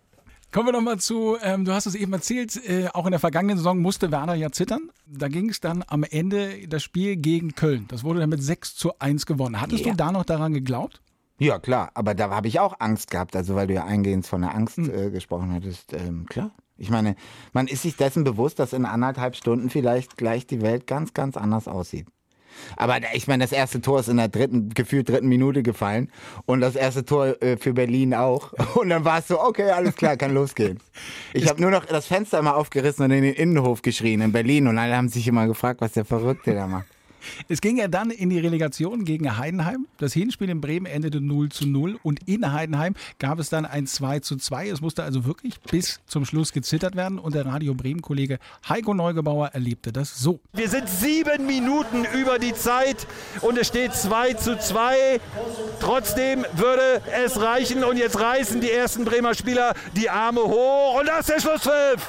Kommen 0.50 0.68
wir 0.68 0.72
nochmal 0.72 0.98
zu, 0.98 1.36
ähm, 1.42 1.66
du 1.66 1.72
hast 1.72 1.84
es 1.84 1.94
eben 1.94 2.12
erzählt, 2.12 2.56
äh, 2.68 2.88
auch 2.94 3.04
in 3.04 3.10
der 3.10 3.20
vergangenen 3.20 3.58
Saison 3.58 3.78
musste 3.78 4.10
Werder 4.10 4.34
ja 4.34 4.50
zittern. 4.50 4.90
Da 5.06 5.28
ging 5.28 5.50
es 5.50 5.60
dann 5.60 5.84
am 5.88 6.04
Ende 6.04 6.66
das 6.68 6.82
Spiel 6.82 7.16
gegen 7.16 7.54
Köln. 7.54 7.84
Das 7.88 8.02
wurde 8.02 8.20
dann 8.20 8.30
mit 8.30 8.42
6 8.42 8.74
zu 8.74 8.98
1 8.98 9.26
gewonnen. 9.26 9.60
Hattest 9.60 9.84
Ja. 9.84 9.90
du 9.90 9.96
da 9.98 10.10
noch 10.10 10.24
daran 10.24 10.54
geglaubt? 10.54 11.02
Ja, 11.38 11.58
klar, 11.58 11.90
aber 11.94 12.14
da 12.14 12.30
habe 12.30 12.48
ich 12.48 12.60
auch 12.60 12.76
Angst 12.80 13.10
gehabt, 13.10 13.36
also 13.36 13.54
weil 13.54 13.66
du 13.66 13.74
ja 13.74 13.84
eingehend 13.84 14.26
von 14.26 14.40
der 14.40 14.54
Angst 14.54 14.78
Hm. 14.78 14.90
äh, 14.92 15.10
gesprochen 15.10 15.52
hattest. 15.52 15.92
Ähm, 15.92 16.24
klar. 16.26 16.50
Ich 16.78 16.90
meine, 16.90 17.14
man 17.52 17.66
ist 17.66 17.82
sich 17.82 17.96
dessen 17.96 18.24
bewusst, 18.24 18.58
dass 18.58 18.72
in 18.72 18.86
anderthalb 18.86 19.36
Stunden 19.36 19.68
vielleicht 19.68 20.16
gleich 20.16 20.46
die 20.46 20.62
Welt 20.62 20.86
ganz, 20.86 21.12
ganz 21.12 21.36
anders 21.36 21.68
aussieht. 21.68 22.06
Aber 22.76 22.98
ich 23.14 23.26
meine, 23.26 23.44
das 23.44 23.52
erste 23.52 23.80
Tor 23.80 24.00
ist 24.00 24.08
in 24.08 24.16
der 24.16 24.28
dritten, 24.28 24.70
gefühlt 24.70 25.08
dritten 25.08 25.28
Minute 25.28 25.62
gefallen 25.62 26.10
und 26.46 26.60
das 26.60 26.76
erste 26.76 27.04
Tor 27.04 27.40
äh, 27.42 27.56
für 27.56 27.72
Berlin 27.72 28.14
auch. 28.14 28.52
Und 28.74 28.90
dann 28.90 29.04
war 29.04 29.18
es 29.18 29.28
so, 29.28 29.40
okay, 29.40 29.70
alles 29.70 29.94
klar, 29.96 30.16
kann 30.16 30.32
losgehen. 30.32 30.78
Ich 31.32 31.48
habe 31.48 31.60
nur 31.60 31.70
noch 31.70 31.84
das 31.84 32.06
Fenster 32.06 32.38
immer 32.38 32.56
aufgerissen 32.56 33.04
und 33.04 33.10
in 33.10 33.22
den 33.22 33.34
Innenhof 33.34 33.82
geschrien 33.82 34.20
in 34.20 34.32
Berlin 34.32 34.66
und 34.66 34.78
alle 34.78 34.96
haben 34.96 35.08
sich 35.08 35.26
immer 35.26 35.46
gefragt, 35.46 35.80
was 35.80 35.92
der 35.92 36.04
Verrückte 36.04 36.54
da 36.54 36.66
macht. 36.66 36.86
Es 37.48 37.60
ging 37.60 37.78
ja 37.78 37.88
dann 37.88 38.10
in 38.10 38.30
die 38.30 38.38
Relegation 38.38 39.04
gegen 39.04 39.36
Heidenheim. 39.38 39.86
Das 39.98 40.12
Hinspiel 40.12 40.50
in 40.50 40.60
Bremen 40.60 40.86
endete 40.86 41.20
0 41.20 41.48
zu 41.50 41.66
0 41.66 41.98
und 42.02 42.20
in 42.26 42.52
Heidenheim 42.52 42.94
gab 43.18 43.38
es 43.38 43.48
dann 43.50 43.64
ein 43.64 43.86
2 43.86 44.20
zu 44.20 44.36
2. 44.36 44.68
Es 44.68 44.80
musste 44.80 45.02
also 45.02 45.24
wirklich 45.24 45.60
bis 45.60 46.00
zum 46.06 46.24
Schluss 46.24 46.52
gezittert 46.52 46.96
werden 46.96 47.18
und 47.18 47.34
der 47.34 47.46
Radio 47.46 47.74
Bremen-Kollege 47.74 48.38
Heiko 48.68 48.94
Neugebauer 48.94 49.48
erlebte 49.48 49.92
das 49.92 50.18
so. 50.18 50.40
Wir 50.52 50.68
sind 50.68 50.88
sieben 50.88 51.46
Minuten 51.46 52.04
über 52.14 52.38
die 52.38 52.54
Zeit 52.54 53.06
und 53.40 53.58
es 53.58 53.68
steht 53.68 53.94
2 53.94 54.34
zu 54.34 54.58
2. 54.58 55.20
Trotzdem 55.80 56.44
würde 56.54 57.02
es 57.24 57.40
reichen 57.40 57.84
und 57.84 57.96
jetzt 57.96 58.20
reißen 58.20 58.60
die 58.60 58.70
ersten 58.70 59.04
Bremer 59.04 59.34
Spieler 59.34 59.74
die 59.96 60.10
Arme 60.10 60.42
hoch 60.42 61.00
und 61.00 61.06
da 61.06 61.18
ist 61.18 61.28
der 61.28 61.40
Schlusspfiff. 61.40 62.08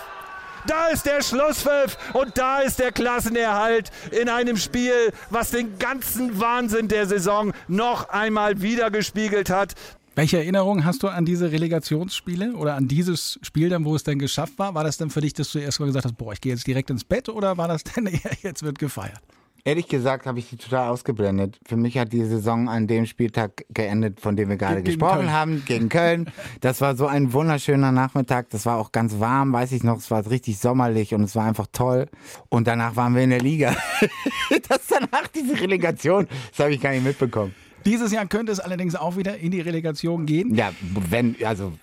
Da 0.70 0.90
ist 0.90 1.08
der 1.08 1.24
Schlusspfiff 1.24 1.98
und 2.14 2.38
da 2.38 2.60
ist 2.60 2.78
der 2.78 2.92
Klassenerhalt 2.92 3.90
in 4.12 4.30
einem 4.30 4.56
Spiel, 4.56 5.12
was 5.32 5.50
den 5.50 5.80
ganzen 5.80 6.40
Wahnsinn 6.40 6.88
der 6.88 7.08
Saison 7.08 7.54
noch 7.68 8.10
einmal 8.10 8.62
wiedergespiegelt 8.62 9.50
hat. 9.50 9.74
Welche 10.14 10.38
Erinnerung 10.38 10.86
hast 10.86 11.02
du 11.02 11.08
an 11.08 11.26
diese 11.26 11.52
Relegationsspiele 11.52 12.54
oder 12.54 12.76
an 12.76 12.88
dieses 12.88 13.40
Spiel 13.42 13.70
dann, 13.70 13.84
wo 13.84 13.96
es 13.96 14.04
dann 14.04 14.20
geschafft 14.20 14.60
war? 14.60 14.76
War 14.76 14.84
das 14.84 14.98
dann 14.98 15.10
für 15.10 15.22
dich, 15.22 15.34
dass 15.34 15.52
du 15.52 15.58
erst 15.58 15.80
mal 15.80 15.88
gesagt 15.88 16.06
hast, 16.06 16.18
boah, 16.18 16.34
ich 16.34 16.42
gehe 16.42 16.54
jetzt 16.54 16.68
direkt 16.68 16.92
ins 16.92 17.04
Bett 17.04 17.30
oder 17.30 17.58
war 17.58 17.68
das 17.68 17.84
denn 17.96 18.06
eher, 18.06 18.38
jetzt 18.44 18.62
wird 18.62 18.78
gefeiert? 18.78 19.22
Ehrlich 19.64 19.88
gesagt 19.88 20.26
habe 20.26 20.40
ich 20.40 20.50
die 20.50 20.58
total 20.58 20.90
ausgeblendet. 20.90 21.60
Für 21.66 21.78
mich 21.78 21.98
hat 21.98 22.14
die 22.14 22.24
Saison 22.24 22.70
an 22.70 22.88
dem 22.88 23.06
Spieltag 23.06 23.66
geendet, 23.70 24.20
von 24.20 24.36
dem 24.36 24.50
wir 24.50 24.58
gerade 24.58 24.78
Gegen 24.78 24.86
gesprochen 24.86 25.20
Köln. 25.20 25.32
haben, 25.32 25.64
gegen 25.66 25.90
Köln. 25.90 26.32
Das 26.62 26.82
war 26.82 26.96
so 26.96 27.08
ein 27.08 27.34
wunderschöner 27.34 27.92
Nachmittag. 27.92 28.50
Das 28.50 28.66
war 28.66 28.78
auch 28.78 28.92
ganz 28.92 29.20
warm, 29.20 29.54
weiß 29.54 29.72
ich 29.72 29.84
noch. 29.84 29.98
Es 29.98 30.12
war 30.12 30.30
richtig 30.30 30.60
sommerlich 30.60 31.14
und 31.14 31.24
es 31.24 31.36
war 31.36 31.46
einfach 31.46 31.68
toll. 31.72 32.08
Und 32.50 32.68
danach 32.68 32.96
waren 32.96 33.16
wir 33.16 33.24
in 33.24 33.32
der 33.32 33.42
Liga. 33.42 33.76
das 34.70 34.88
danach 34.88 35.28
diese 35.28 35.60
Relegation, 35.60 36.28
das 36.52 36.60
habe 36.60 36.74
ich 36.74 36.82
gar 36.82 36.92
nicht 36.92 37.04
mitbekommen. 37.04 37.54
Dieses 37.86 38.12
Jahr 38.12 38.26
könnte 38.28 38.52
es 38.52 38.60
allerdings 38.60 38.96
auch 38.96 39.18
wieder 39.18 39.38
in 39.38 39.52
die 39.52 39.62
Relegation 39.62 40.26
gehen. 40.26 40.54
Ja, 40.56 40.72
wenn, 41.10 41.36
also 41.44 41.74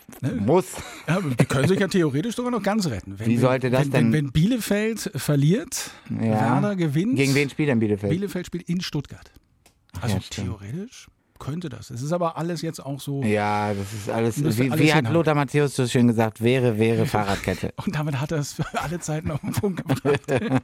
muss. 0.45 0.67
Ja, 1.09 1.21
die 1.21 1.45
können 1.45 1.69
sich 1.69 1.81
ja 1.81 1.89
theoretisch 1.89 2.37
sogar 2.37 2.51
noch 2.51 2.63
ganz 2.63 2.87
retten. 2.87 3.19
Wenn, 3.19 3.27
Wie 3.29 3.37
sollte 3.39 3.71
das 3.71 3.83
wenn, 3.87 3.91
denn- 3.91 4.13
Wenn, 4.13 4.25
wenn 4.27 4.33
Bielefeld 4.33 5.11
verliert, 5.15 5.91
Ja. 6.11 6.21
Werder 6.63 6.77
gewinnt. 6.77 7.17
Gegen 7.17 7.35
wen 7.35 7.51
spielt 7.51 7.69
denn 7.69 7.79
Bielefeld? 7.79 8.13
Bielefeld 8.13 8.47
spielt 8.47 8.69
in 8.69 8.81
Stuttgart. 8.81 9.31
Also 10.01 10.17
Ja, 10.17 10.23
theoretisch 10.31 11.07
könnte 11.39 11.69
das. 11.69 11.91
Es 11.91 12.03
ist 12.03 12.13
aber 12.13 12.37
alles 12.37 12.63
jetzt 12.63 12.85
auch 12.85 13.01
so. 13.01 13.23
Ja, 13.23 13.73
das 13.75 13.93
ist 13.93 14.11
alles. 14.11 14.59
Wie, 14.59 14.71
alles 14.71 14.85
wie 14.85 14.93
hat. 14.93 15.11
Lothar 15.11 15.35
Matthäus 15.35 15.77
so 15.77 15.87
schön 15.87 16.07
gesagt? 16.09 16.43
Wäre, 16.43 16.79
wäre 16.79 17.07
Fahrradkette. 17.07 17.73
Und 17.85 17.95
damit 17.95 18.21
hat 18.21 18.33
er 18.33 18.39
es 18.39 18.55
für 18.55 18.65
alle 18.75 18.99
Zeiten 19.01 19.31
auf 19.31 19.41
den 19.41 19.53
Punkt 19.53 19.87
gebracht. 19.87 20.21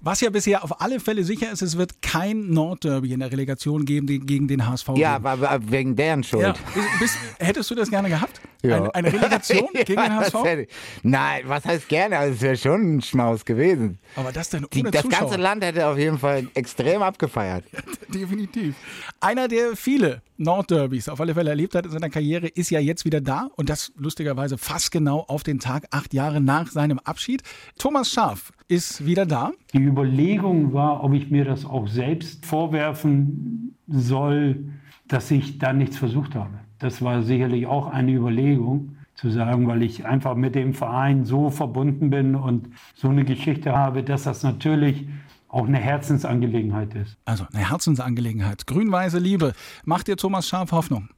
Was 0.00 0.20
ja 0.20 0.30
bisher 0.30 0.64
auf 0.64 0.80
alle 0.80 1.00
Fälle 1.00 1.24
sicher 1.24 1.50
ist, 1.52 1.62
es 1.62 1.76
wird 1.78 2.02
kein 2.02 2.50
Nordderby 2.50 3.12
in 3.12 3.20
der 3.20 3.30
Relegation 3.30 3.84
geben 3.84 4.06
gegen 4.06 4.48
den 4.48 4.66
HSV. 4.66 4.90
Ja, 4.96 5.16
aber 5.22 5.60
wegen 5.70 5.94
deren 5.96 6.24
Schuld. 6.24 6.42
ja. 6.42 6.54
Bist, 6.74 6.88
bist, 6.98 7.18
hättest 7.38 7.70
du 7.70 7.74
das 7.74 7.90
gerne 7.90 8.08
gehabt? 8.08 8.40
Ja. 8.62 8.76
Eine, 8.76 8.94
eine 8.94 9.12
Relegation 9.12 9.68
gegen 9.72 9.86
den 9.86 9.96
das 9.96 10.32
HSV? 10.32 10.68
Nein, 11.02 11.42
was 11.46 11.64
heißt 11.64 11.88
gerne? 11.88 12.18
Also 12.18 12.34
es 12.34 12.40
wäre 12.42 12.56
schon 12.56 12.96
ein 12.96 13.00
Schmaus 13.02 13.44
gewesen. 13.44 13.98
Aber 14.16 14.30
das 14.32 14.50
denn 14.50 14.66
Die, 14.72 14.80
ohne 14.80 14.90
das 14.90 15.02
Zuschauer? 15.02 15.20
ganze 15.20 15.36
Land 15.40 15.64
hätte 15.64 15.86
auf 15.86 15.98
jeden 15.98 16.18
Fall 16.18 16.46
extrem 16.54 17.02
abgefeiert. 17.02 17.64
Definitiv. 18.08 18.76
Einer, 19.20 19.48
der 19.48 19.74
viele 19.76 20.22
Nordderbys 20.36 21.08
auf 21.08 21.20
alle 21.20 21.34
Fälle 21.34 21.50
erlebt 21.50 21.74
hat 21.74 21.86
in 21.86 21.92
seiner 21.92 22.10
Karriere, 22.10 22.46
ist 22.48 22.70
ja 22.70 22.78
jetzt 22.80 23.04
wieder 23.04 23.20
da 23.20 23.48
und 23.56 23.68
das 23.68 23.92
lustigerweise 23.96 24.58
fast 24.58 24.90
genau 24.92 25.20
auf 25.28 25.42
den 25.42 25.58
Tag, 25.58 25.86
acht 25.90 26.14
Jahre 26.14 26.40
nach 26.40 26.68
seinem 26.68 26.98
Abschied. 27.00 27.42
Thomas 27.78 28.10
Scharf 28.10 28.52
ist 28.68 29.04
wieder 29.04 29.26
da. 29.26 29.52
Die 29.72 29.78
Überlegung 29.82 30.72
war, 30.72 31.02
ob 31.02 31.14
ich 31.14 31.30
mir 31.30 31.44
das 31.44 31.64
auch 31.64 31.88
selbst 31.88 32.46
vorwerfen 32.46 33.76
soll, 33.88 34.64
dass 35.08 35.30
ich 35.30 35.58
da 35.58 35.72
nichts 35.72 35.96
versucht 35.98 36.34
habe. 36.34 36.58
Das 36.82 37.00
war 37.02 37.22
sicherlich 37.22 37.66
auch 37.66 37.86
eine 37.86 38.12
Überlegung, 38.12 38.96
zu 39.14 39.30
sagen, 39.30 39.68
weil 39.68 39.82
ich 39.82 40.04
einfach 40.06 40.34
mit 40.34 40.54
dem 40.54 40.74
Verein 40.74 41.24
so 41.24 41.50
verbunden 41.50 42.10
bin 42.10 42.34
und 42.34 42.68
so 42.94 43.08
eine 43.08 43.24
Geschichte 43.24 43.76
habe, 43.76 44.02
dass 44.02 44.24
das 44.24 44.42
natürlich 44.42 45.06
auch 45.48 45.66
eine 45.66 45.78
Herzensangelegenheit 45.78 46.94
ist. 46.94 47.16
Also 47.24 47.46
eine 47.52 47.68
Herzensangelegenheit. 47.68 48.66
Grün-weiße 48.66 49.18
Liebe. 49.18 49.52
Macht 49.84 50.08
dir 50.08 50.16
Thomas 50.16 50.48
Scharf 50.48 50.72
Hoffnung? 50.72 51.08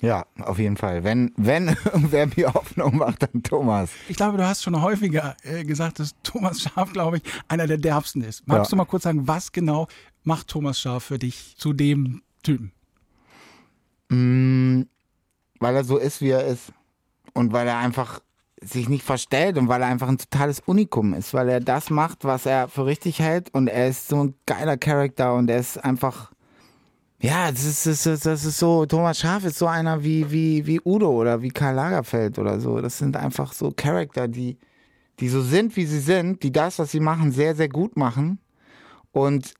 Ja, 0.00 0.26
auf 0.40 0.58
jeden 0.58 0.76
Fall. 0.76 1.04
Wenn, 1.04 1.32
wenn 1.36 1.74
wer 1.94 2.26
mir 2.26 2.52
Hoffnung 2.52 2.96
macht, 2.98 3.22
dann 3.22 3.42
Thomas. 3.42 3.90
Ich 4.08 4.16
glaube, 4.16 4.36
du 4.36 4.44
hast 4.46 4.62
schon 4.62 4.80
häufiger 4.82 5.36
äh, 5.42 5.64
gesagt, 5.64 6.00
dass 6.00 6.14
Thomas 6.22 6.60
Scharf, 6.60 6.92
glaube 6.92 7.18
ich, 7.18 7.22
einer 7.48 7.66
der 7.66 7.78
derbsten 7.78 8.22
ist. 8.22 8.46
Magst 8.46 8.66
Ja. 8.66 8.70
du 8.70 8.76
mal 8.76 8.84
kurz 8.84 9.04
sagen, 9.04 9.26
was 9.26 9.52
genau 9.52 9.86
macht 10.24 10.48
Thomas 10.48 10.78
Scharf 10.80 11.04
für 11.04 11.18
dich 11.18 11.54
zu 11.56 11.72
dem 11.72 12.22
Typen? 12.42 12.72
Mm, 14.10 14.82
weil 15.58 15.76
er 15.76 15.84
so 15.84 15.96
ist, 15.96 16.20
wie 16.20 16.30
er 16.30 16.44
ist. 16.44 16.72
Und 17.34 17.52
weil 17.52 17.68
er 17.68 17.78
einfach 17.78 18.20
sich 18.62 18.88
nicht 18.88 19.04
verstellt 19.04 19.56
und 19.56 19.68
weil 19.68 19.82
er 19.82 19.88
einfach 19.88 20.08
ein 20.08 20.18
totales 20.18 20.60
Unikum 20.66 21.14
ist, 21.14 21.32
weil 21.34 21.48
er 21.48 21.60
das 21.60 21.90
macht, 21.90 22.24
was 22.24 22.46
er 22.46 22.68
für 22.68 22.86
richtig 22.86 23.20
hält 23.20 23.54
und 23.54 23.68
er 23.68 23.88
ist 23.88 24.08
so 24.08 24.24
ein 24.24 24.34
geiler 24.46 24.76
Charakter 24.76 25.34
und 25.34 25.48
er 25.48 25.58
ist 25.58 25.82
einfach, 25.84 26.32
ja, 27.20 27.50
das 27.50 27.64
ist, 27.64 27.86
das 27.86 28.06
ist, 28.06 28.26
das 28.26 28.44
ist 28.44 28.58
so, 28.58 28.86
Thomas 28.86 29.18
Schaf 29.20 29.44
ist 29.44 29.58
so 29.58 29.66
einer 29.66 30.02
wie, 30.02 30.30
wie, 30.30 30.66
wie 30.66 30.80
Udo 30.84 31.10
oder 31.10 31.42
wie 31.42 31.50
Karl 31.50 31.74
Lagerfeld 31.74 32.38
oder 32.38 32.60
so. 32.60 32.80
Das 32.80 32.98
sind 32.98 33.16
einfach 33.16 33.52
so 33.52 33.70
Charakter, 33.70 34.26
die, 34.28 34.58
die 35.20 35.28
so 35.28 35.42
sind, 35.42 35.76
wie 35.76 35.86
sie 35.86 36.00
sind, 36.00 36.42
die 36.42 36.52
das, 36.52 36.78
was 36.78 36.90
sie 36.90 37.00
machen, 37.00 37.32
sehr, 37.32 37.54
sehr 37.54 37.68
gut 37.68 37.96
machen 37.96 38.40
und 39.12 39.54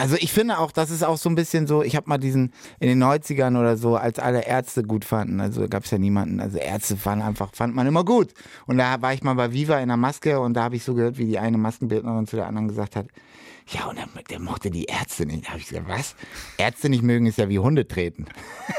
also 0.00 0.16
ich 0.18 0.32
finde 0.32 0.58
auch, 0.58 0.72
das 0.72 0.90
ist 0.90 1.04
auch 1.04 1.18
so 1.18 1.28
ein 1.28 1.34
bisschen 1.34 1.66
so, 1.66 1.82
ich 1.82 1.94
habe 1.94 2.08
mal 2.08 2.16
diesen 2.16 2.54
in 2.78 2.88
den 2.88 3.02
90ern 3.02 3.58
oder 3.58 3.76
so, 3.76 3.96
als 3.96 4.18
alle 4.18 4.46
Ärzte 4.46 4.82
gut 4.82 5.04
fanden, 5.04 5.40
also 5.40 5.68
gab 5.68 5.84
es 5.84 5.90
ja 5.90 5.98
niemanden, 5.98 6.40
also 6.40 6.56
Ärzte 6.56 6.96
fanden 6.96 7.24
einfach, 7.24 7.50
fand 7.52 7.74
man 7.74 7.86
immer 7.86 8.02
gut. 8.02 8.32
Und 8.66 8.78
da 8.78 9.02
war 9.02 9.12
ich 9.12 9.22
mal 9.22 9.34
bei 9.34 9.52
Viva 9.52 9.78
in 9.78 9.88
der 9.88 9.98
Maske 9.98 10.40
und 10.40 10.54
da 10.54 10.64
habe 10.64 10.76
ich 10.76 10.84
so 10.84 10.94
gehört, 10.94 11.18
wie 11.18 11.26
die 11.26 11.38
eine 11.38 11.58
Maskenbildnerin 11.58 12.26
zu 12.26 12.36
der 12.36 12.46
anderen 12.46 12.68
gesagt 12.68 12.96
hat, 12.96 13.08
ja, 13.68 13.88
und 13.88 13.98
der, 13.98 14.06
der 14.28 14.40
mochte 14.40 14.70
die 14.70 14.84
Ärzte 14.84 15.26
nicht. 15.26 15.44
Da 15.44 15.50
habe 15.50 15.60
ich 15.60 15.68
gesagt, 15.68 15.86
was? 15.86 16.16
Ärzte 16.56 16.88
nicht 16.88 17.02
mögen 17.02 17.26
ist 17.26 17.38
ja 17.38 17.48
wie 17.48 17.58
Hunde 17.58 17.86
treten. 17.86 18.24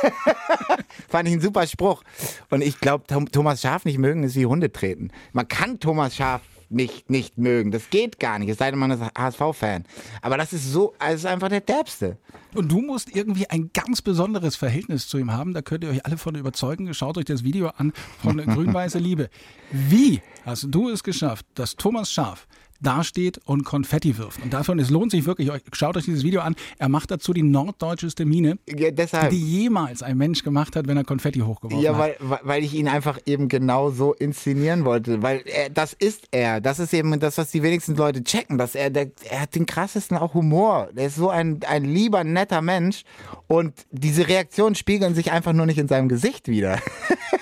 Fand 1.07 1.27
ich 1.27 1.33
einen 1.33 1.41
super 1.41 1.65
Spruch. 1.67 2.03
Und 2.49 2.61
ich 2.61 2.79
glaube, 2.79 3.05
Thomas 3.31 3.61
Schaf 3.61 3.85
nicht 3.85 3.99
mögen 3.99 4.23
ist 4.23 4.35
wie 4.35 4.47
Hunde 4.47 4.71
treten. 4.71 5.11
Man 5.31 5.47
kann 5.47 5.79
Thomas 5.79 6.15
Schaf 6.15 6.41
nicht, 6.71 7.09
nicht 7.09 7.37
mögen. 7.37 7.71
Das 7.71 7.89
geht 7.89 8.19
gar 8.19 8.39
nicht, 8.39 8.49
es 8.49 8.57
sei 8.57 8.71
denn, 8.71 8.79
man 8.79 8.91
ist 8.91 9.01
HSV-Fan. 9.17 9.85
Aber 10.21 10.37
das 10.37 10.53
ist 10.53 10.71
so, 10.71 10.93
es 10.99 11.21
ist 11.21 11.25
einfach 11.25 11.49
der 11.49 11.61
Derbste. 11.61 12.17
Und 12.53 12.71
du 12.71 12.81
musst 12.81 13.15
irgendwie 13.15 13.49
ein 13.49 13.69
ganz 13.73 14.01
besonderes 14.01 14.55
Verhältnis 14.55 15.07
zu 15.07 15.17
ihm 15.17 15.31
haben. 15.31 15.53
Da 15.53 15.61
könnt 15.61 15.83
ihr 15.83 15.89
euch 15.89 16.05
alle 16.05 16.17
von 16.17 16.35
überzeugen. 16.35 16.93
Schaut 16.93 17.17
euch 17.17 17.25
das 17.25 17.43
Video 17.43 17.69
an 17.77 17.93
von 18.21 18.37
Grün-Weiße 18.37 18.99
Liebe. 18.99 19.29
Wie 19.71 20.21
hast 20.45 20.67
du 20.69 20.89
es 20.89 21.03
geschafft, 21.03 21.45
dass 21.55 21.75
Thomas 21.75 22.11
Scharf 22.11 22.47
dasteht 22.81 23.39
und 23.45 23.63
Konfetti 23.63 24.17
wirft? 24.17 24.41
Und 24.43 24.53
und 24.69 24.79
es 24.79 24.89
lohnt 24.89 25.11
sich 25.11 25.25
wirklich, 25.25 25.51
euch- 25.51 25.61
schaut 25.73 25.97
euch 25.97 26.05
dieses 26.05 26.23
Video 26.23 26.41
an. 26.41 26.55
Er 26.77 26.89
macht 26.89 27.11
dazu 27.11 27.33
die 27.33 27.43
norddeutscheste 27.43 28.25
Miene, 28.25 28.57
Ja, 28.67 28.91
die 29.29 29.37
jemals 29.61 30.03
ein 30.03 30.17
Mensch 30.17 30.43
gemacht 30.43 30.75
hat, 30.75 30.87
wenn 30.87 30.97
er 30.97 31.03
Konfetti 31.03 31.39
hochgeworfen 31.39 31.83
Ja, 31.83 31.91
hat. 31.93 31.99
weil, 31.99 32.15
weil- 32.19 32.39
weil 32.43 32.63
ich 32.63 32.73
ihn 32.73 32.87
einfach 32.87 33.19
eben 33.25 33.47
genau 33.47 33.89
so 33.91 34.13
inszenieren 34.13 34.85
wollte. 34.85 35.21
Weil 35.21 35.41
er, 35.45 35.69
das 35.69 35.93
ist 35.93 36.27
er. 36.31 36.61
Das 36.61 36.79
ist 36.79 36.93
eben 36.93 37.19
das, 37.19 37.37
was 37.37 37.51
die 37.51 37.63
wenigsten 37.63 37.95
Leute 37.95 38.23
checken. 38.23 38.57
Dass 38.57 38.75
er, 38.75 38.89
der, 38.89 39.11
er 39.29 39.41
hat 39.41 39.55
den 39.55 39.65
krassesten 39.65 40.17
auch 40.17 40.33
Humor. 40.33 40.89
Der 40.95 41.07
ist 41.07 41.15
so 41.15 41.29
ein, 41.29 41.59
ein 41.67 41.83
lieber, 41.85 42.23
netter 42.23 42.61
Mensch. 42.61 43.03
Und 43.47 43.73
diese 43.91 44.27
Reaktionen 44.27 44.75
spiegeln 44.75 45.15
sich 45.15 45.31
einfach 45.31 45.53
nur 45.53 45.65
nicht 45.65 45.77
in 45.77 45.87
seinem 45.87 46.09
Gesicht 46.09 46.47
wieder. 46.47 46.79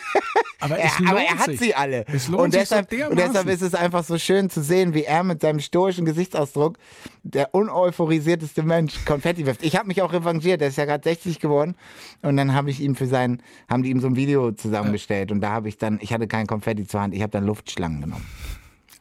Aber 0.59 0.77
Er, 0.77 0.91
aber 1.07 1.21
er 1.21 1.37
hat 1.39 1.45
sich. 1.45 1.59
sie 1.59 1.75
alle. 1.75 2.05
Es 2.07 2.27
lohnt 2.27 2.43
und, 2.43 2.53
deshalb, 2.53 2.91
und 2.91 3.17
deshalb 3.17 3.47
ist 3.47 3.61
es 3.61 3.73
einfach 3.73 4.03
so 4.03 4.17
schön 4.17 4.49
zu 4.49 4.61
sehen, 4.61 4.93
wie 4.93 5.03
er 5.03 5.23
mit 5.23 5.41
seinem 5.41 5.59
stoischen 5.59 6.05
Gesichtsausdruck 6.05 6.77
der 7.23 7.53
uneuphorisierte 7.53 8.63
Mensch 8.63 9.05
Konfetti 9.05 9.45
wirft. 9.45 9.63
Ich 9.63 9.75
habe 9.75 9.87
mich 9.87 10.01
auch 10.01 10.11
revanchiert, 10.11 10.61
der 10.61 10.69
ist 10.69 10.77
ja 10.77 10.85
gerade 10.85 11.03
60 11.03 11.39
geworden. 11.39 11.75
Und 12.21 12.37
dann 12.37 12.53
habe 12.53 12.69
ich 12.69 12.81
ihm 12.81 12.95
für 12.95 13.07
sein, 13.07 13.41
haben 13.69 13.83
die 13.83 13.89
ihm 13.89 13.99
so 13.99 14.07
ein 14.07 14.15
Video 14.15 14.51
zusammengestellt. 14.51 15.31
Und 15.31 15.41
da 15.41 15.51
habe 15.51 15.69
ich 15.69 15.77
dann, 15.77 15.99
ich 16.01 16.13
hatte 16.13 16.27
kein 16.27 16.47
Konfetti 16.47 16.85
zur 16.85 17.01
Hand, 17.01 17.13
ich 17.13 17.21
habe 17.21 17.31
dann 17.31 17.45
Luftschlangen 17.45 18.01
genommen. 18.01 18.25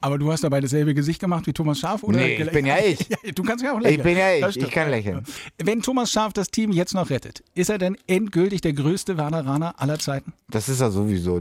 Aber 0.01 0.19
du 0.19 0.31
hast 0.31 0.45
dabei 0.45 0.61
dasselbe 0.61 0.95
Gesicht 0.95 1.21
gemacht 1.21 1.47
wie 1.47 1.53
Thomas 1.53 1.81
Schaaf, 1.81 2.03
oder? 2.03 2.19
Nee, 2.19 2.37
ich 2.37 2.51
bin 2.51 2.67
ja 2.67 2.77
ich. 2.79 3.09
du 3.35 3.43
kannst 3.43 3.65
ja 3.65 3.75
auch 3.75 3.81
lächeln. 3.81 3.99
Ich 3.99 4.03
bin 4.05 4.17
ja 4.17 4.49
ich, 4.49 4.57
ich 4.57 4.71
kann 4.71 4.91
lächeln. 4.91 5.25
Wenn 5.63 5.83
Thomas 5.83 6.13
Schaaf 6.13 6.33
das 6.33 6.49
Team 6.49 6.71
jetzt 6.71 6.95
noch 6.95 7.11
rettet, 7.11 7.43
ist 7.55 7.69
er 7.69 7.79
denn 7.79 7.97
endgültig 8.07 8.61
der 8.61 8.75
größte 8.75 9.17
Werneraner 9.17 9.75
aller 9.79 9.99
Zeiten? 9.99 10.33
Das 10.51 10.69
ist 10.69 10.81
er 10.81 10.91
sowieso. 10.91 11.41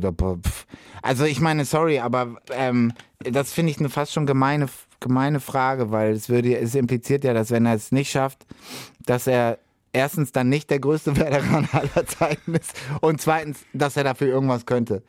Also 1.02 1.26
ich 1.26 1.39
meine, 1.39 1.65
sorry, 1.65 2.00
aber 2.00 2.38
ähm, 2.52 2.93
das 3.20 3.54
finde 3.54 3.72
ich 3.72 3.80
eine 3.80 3.89
fast 3.89 4.13
schon 4.13 4.26
gemeine, 4.26 4.67
gemeine 5.00 5.39
Frage, 5.39 5.91
weil 5.91 6.13
es 6.13 6.30
würde, 6.30 6.58
es 6.58 6.74
impliziert 6.74 7.24
ja, 7.24 7.34
dass 7.34 7.52
wenn 7.52 7.65
er 7.65 7.76
es 7.76 7.91
nicht 7.91 8.10
schafft, 8.10 8.46
dass 9.06 9.28
er 9.28 9.60
erstens 9.93 10.32
dann 10.32 10.50
nicht 10.50 10.69
der 10.69 10.80
größte 10.80 11.15
Veteraner 11.17 11.73
aller 11.73 12.06
Zeiten 12.06 12.56
ist 12.56 12.73
und 13.02 13.21
zweitens, 13.21 13.60
dass 13.73 13.97
er 13.97 14.04
dafür 14.04 14.28
irgendwas 14.28 14.65
könnte. 14.65 15.04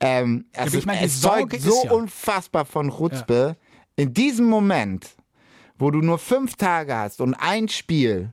Ähm, 0.00 0.46
also, 0.54 0.78
ich 0.78 0.86
meine, 0.86 1.04
es 1.04 1.20
zeugt 1.20 1.54
ist 1.54 1.64
so 1.64 1.84
ja- 1.84 1.90
unfassbar 1.92 2.64
von 2.64 2.90
Chutzpe. 2.90 3.56
In 3.96 4.14
diesem 4.14 4.46
Moment, 4.46 5.16
wo 5.78 5.90
du 5.90 6.00
nur 6.00 6.18
fünf 6.18 6.56
Tage 6.56 6.94
hast 6.94 7.20
und 7.20 7.34
ein 7.34 7.68
Spiel 7.68 8.32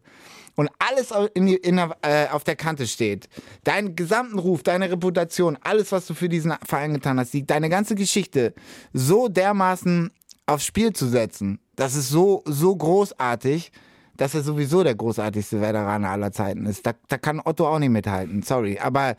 und 0.56 0.70
alles 0.80 1.12
in, 1.34 1.48
in 1.48 1.78
äh, 1.78 2.28
auf 2.32 2.44
der 2.44 2.56
Kante 2.56 2.88
steht, 2.88 3.28
deinen 3.64 3.96
gesamten 3.96 4.40
Ruf, 4.40 4.64
deine 4.64 4.90
Reputation, 4.90 5.58
alles, 5.62 5.92
was 5.92 6.06
du 6.06 6.14
für 6.14 6.30
diesen 6.30 6.54
Verein 6.66 6.94
getan 6.94 7.20
hast, 7.20 7.34
die, 7.34 7.46
deine 7.46 7.70
ganze 7.70 7.96
Geschichte 7.96 8.54
so 8.94 9.28
dermaßen 9.28 10.12
aufs 10.46 10.66
Spiel 10.66 10.94
zu 10.94 11.08
setzen, 11.08 11.60
das 11.76 11.96
ist 11.96 12.10
so, 12.10 12.44
so 12.46 12.76
großartig, 12.76 13.72
dass 14.18 14.36
er 14.36 14.44
sowieso 14.44 14.84
der 14.84 14.96
großartigste 14.96 15.62
Veteraner 15.62 16.10
aller 16.10 16.32
Zeiten 16.32 16.66
ist. 16.66 16.86
Da, 16.86 16.94
da 17.08 17.18
kann 17.18 17.42
Otto 17.44 17.68
auch 17.68 17.80
nicht 17.80 17.90
mithalten, 17.90 18.42
sorry. 18.42 18.80
Aber 18.80 19.16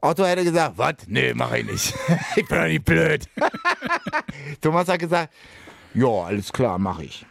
Otto 0.00 0.24
hätte 0.24 0.44
gesagt, 0.44 0.78
was? 0.78 0.94
Nee, 1.06 1.34
mach 1.34 1.52
ich 1.52 1.66
nicht. 1.66 1.94
ich 2.36 2.46
bin 2.46 2.58
doch 2.58 2.66
nicht 2.66 2.84
blöd. 2.84 3.28
Thomas 4.60 4.88
hat 4.88 4.98
gesagt, 4.98 5.32
ja, 5.94 6.06
alles 6.06 6.52
klar, 6.52 6.78
mach 6.78 7.00
ich. 7.00 7.26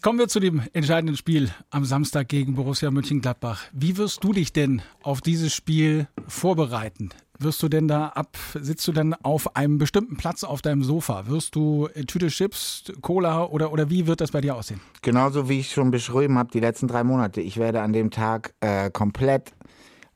Kommen 0.00 0.20
wir 0.20 0.28
zu 0.28 0.38
dem 0.38 0.62
entscheidenden 0.72 1.16
Spiel 1.16 1.50
am 1.70 1.84
Samstag 1.84 2.28
gegen 2.28 2.54
Borussia 2.54 2.90
Mönchengladbach. 2.90 3.64
Wie 3.72 3.96
wirst 3.96 4.22
du 4.22 4.32
dich 4.32 4.52
denn 4.52 4.80
auf 5.02 5.20
dieses 5.20 5.52
Spiel 5.52 6.06
vorbereiten? 6.28 7.10
Wirst 7.40 7.62
du 7.62 7.68
denn 7.68 7.86
da 7.86 8.08
ab, 8.08 8.36
sitzt 8.54 8.86
du 8.88 8.92
denn 8.92 9.14
auf 9.14 9.54
einem 9.54 9.78
bestimmten 9.78 10.16
Platz 10.16 10.42
auf 10.42 10.60
deinem 10.60 10.82
Sofa? 10.82 11.28
Wirst 11.28 11.54
du 11.54 11.88
äh, 11.94 12.02
Tüte 12.04 12.28
Chips, 12.28 12.84
Cola 13.00 13.44
oder, 13.44 13.72
oder 13.72 13.90
wie 13.90 14.08
wird 14.08 14.20
das 14.20 14.32
bei 14.32 14.40
dir 14.40 14.56
aussehen? 14.56 14.80
Genauso 15.02 15.48
wie 15.48 15.60
ich 15.60 15.70
schon 15.70 15.92
beschrieben 15.92 16.36
habe, 16.36 16.50
die 16.50 16.60
letzten 16.60 16.88
drei 16.88 17.04
Monate. 17.04 17.40
Ich 17.40 17.56
werde 17.56 17.80
an 17.80 17.92
dem 17.92 18.10
Tag 18.10 18.54
äh, 18.60 18.90
komplett 18.90 19.52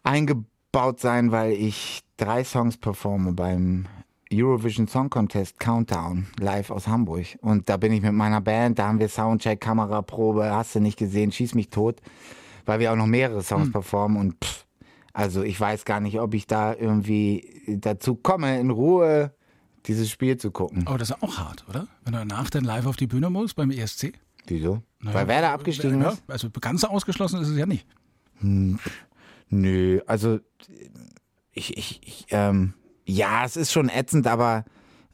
eingebaut 0.03 0.99
sein, 0.99 1.31
weil 1.31 1.53
ich 1.53 2.03
drei 2.17 2.43
Songs 2.43 2.77
performe 2.77 3.33
beim 3.33 3.87
Eurovision 4.33 4.89
Song 4.89 5.11
Contest 5.11 5.61
Countdown 5.61 6.27
live 6.41 6.71
aus 6.71 6.89
Hamburg. 6.89 7.27
Und 7.41 7.69
da 7.69 7.77
bin 7.77 7.93
ich 7.93 8.03
mit 8.03 8.15
meiner 8.15 8.41
Band, 8.41 8.79
da 8.79 8.89
haben 8.89 8.99
wir 8.99 9.09
Soundcheck, 9.09 9.61
Kameraprobe, 9.61 10.51
hast 10.51 10.75
du 10.75 10.81
nicht 10.81 10.99
gesehen, 10.99 11.31
schieß 11.31 11.55
mich 11.55 11.71
tot, 11.71 12.01
weil 12.65 12.81
wir 12.81 12.93
auch 12.93 12.97
noch 12.97 13.07
mehrere 13.07 13.43
Songs 13.43 13.71
performen 13.71 14.17
und 14.17 14.45
pff, 14.45 14.65
also 15.13 15.43
ich 15.43 15.59
weiß 15.61 15.85
gar 15.85 16.01
nicht, 16.01 16.21
ob 16.21 16.35
ich 16.35 16.47
da 16.47 16.75
irgendwie 16.75 17.79
dazu 17.81 18.15
komme, 18.15 18.59
in 18.61 18.71
Ruhe 18.71 19.35
dieses 19.87 20.11
Spiel 20.11 20.37
zu 20.37 20.51
gucken. 20.51 20.87
Aber 20.87 20.99
das 20.99 21.11
ist 21.11 21.23
auch 21.23 21.39
hart, 21.39 21.65
oder? 21.69 21.89
Wenn 22.05 22.13
du 22.13 22.19
danach 22.21 22.51
dann 22.51 22.65
live 22.65 22.87
auf 22.87 22.97
die 22.97 23.07
Bühne 23.07 23.31
musst 23.31 23.57
beim 23.57 23.71
ESC? 23.71 24.13
Wieso? 24.47 24.83
Weil 25.01 25.29
Werder 25.29 25.51
abgestiegen 25.51 26.01
Ja, 26.01 26.11
ist? 26.11 26.23
also 26.29 26.49
ganz 26.61 26.85
ausgeschlossen 26.85 27.41
ist 27.43 27.49
es 27.49 27.59
ja 27.59 27.67
nicht. 27.67 27.87
Nö, 29.51 30.01
also 30.07 30.39
ich, 31.53 31.77
ich, 31.77 32.01
ich 32.05 32.27
ähm, 32.31 32.75
ja, 33.05 33.45
es 33.45 33.57
ist 33.57 33.73
schon 33.73 33.89
ätzend, 33.89 34.27
aber 34.27 34.65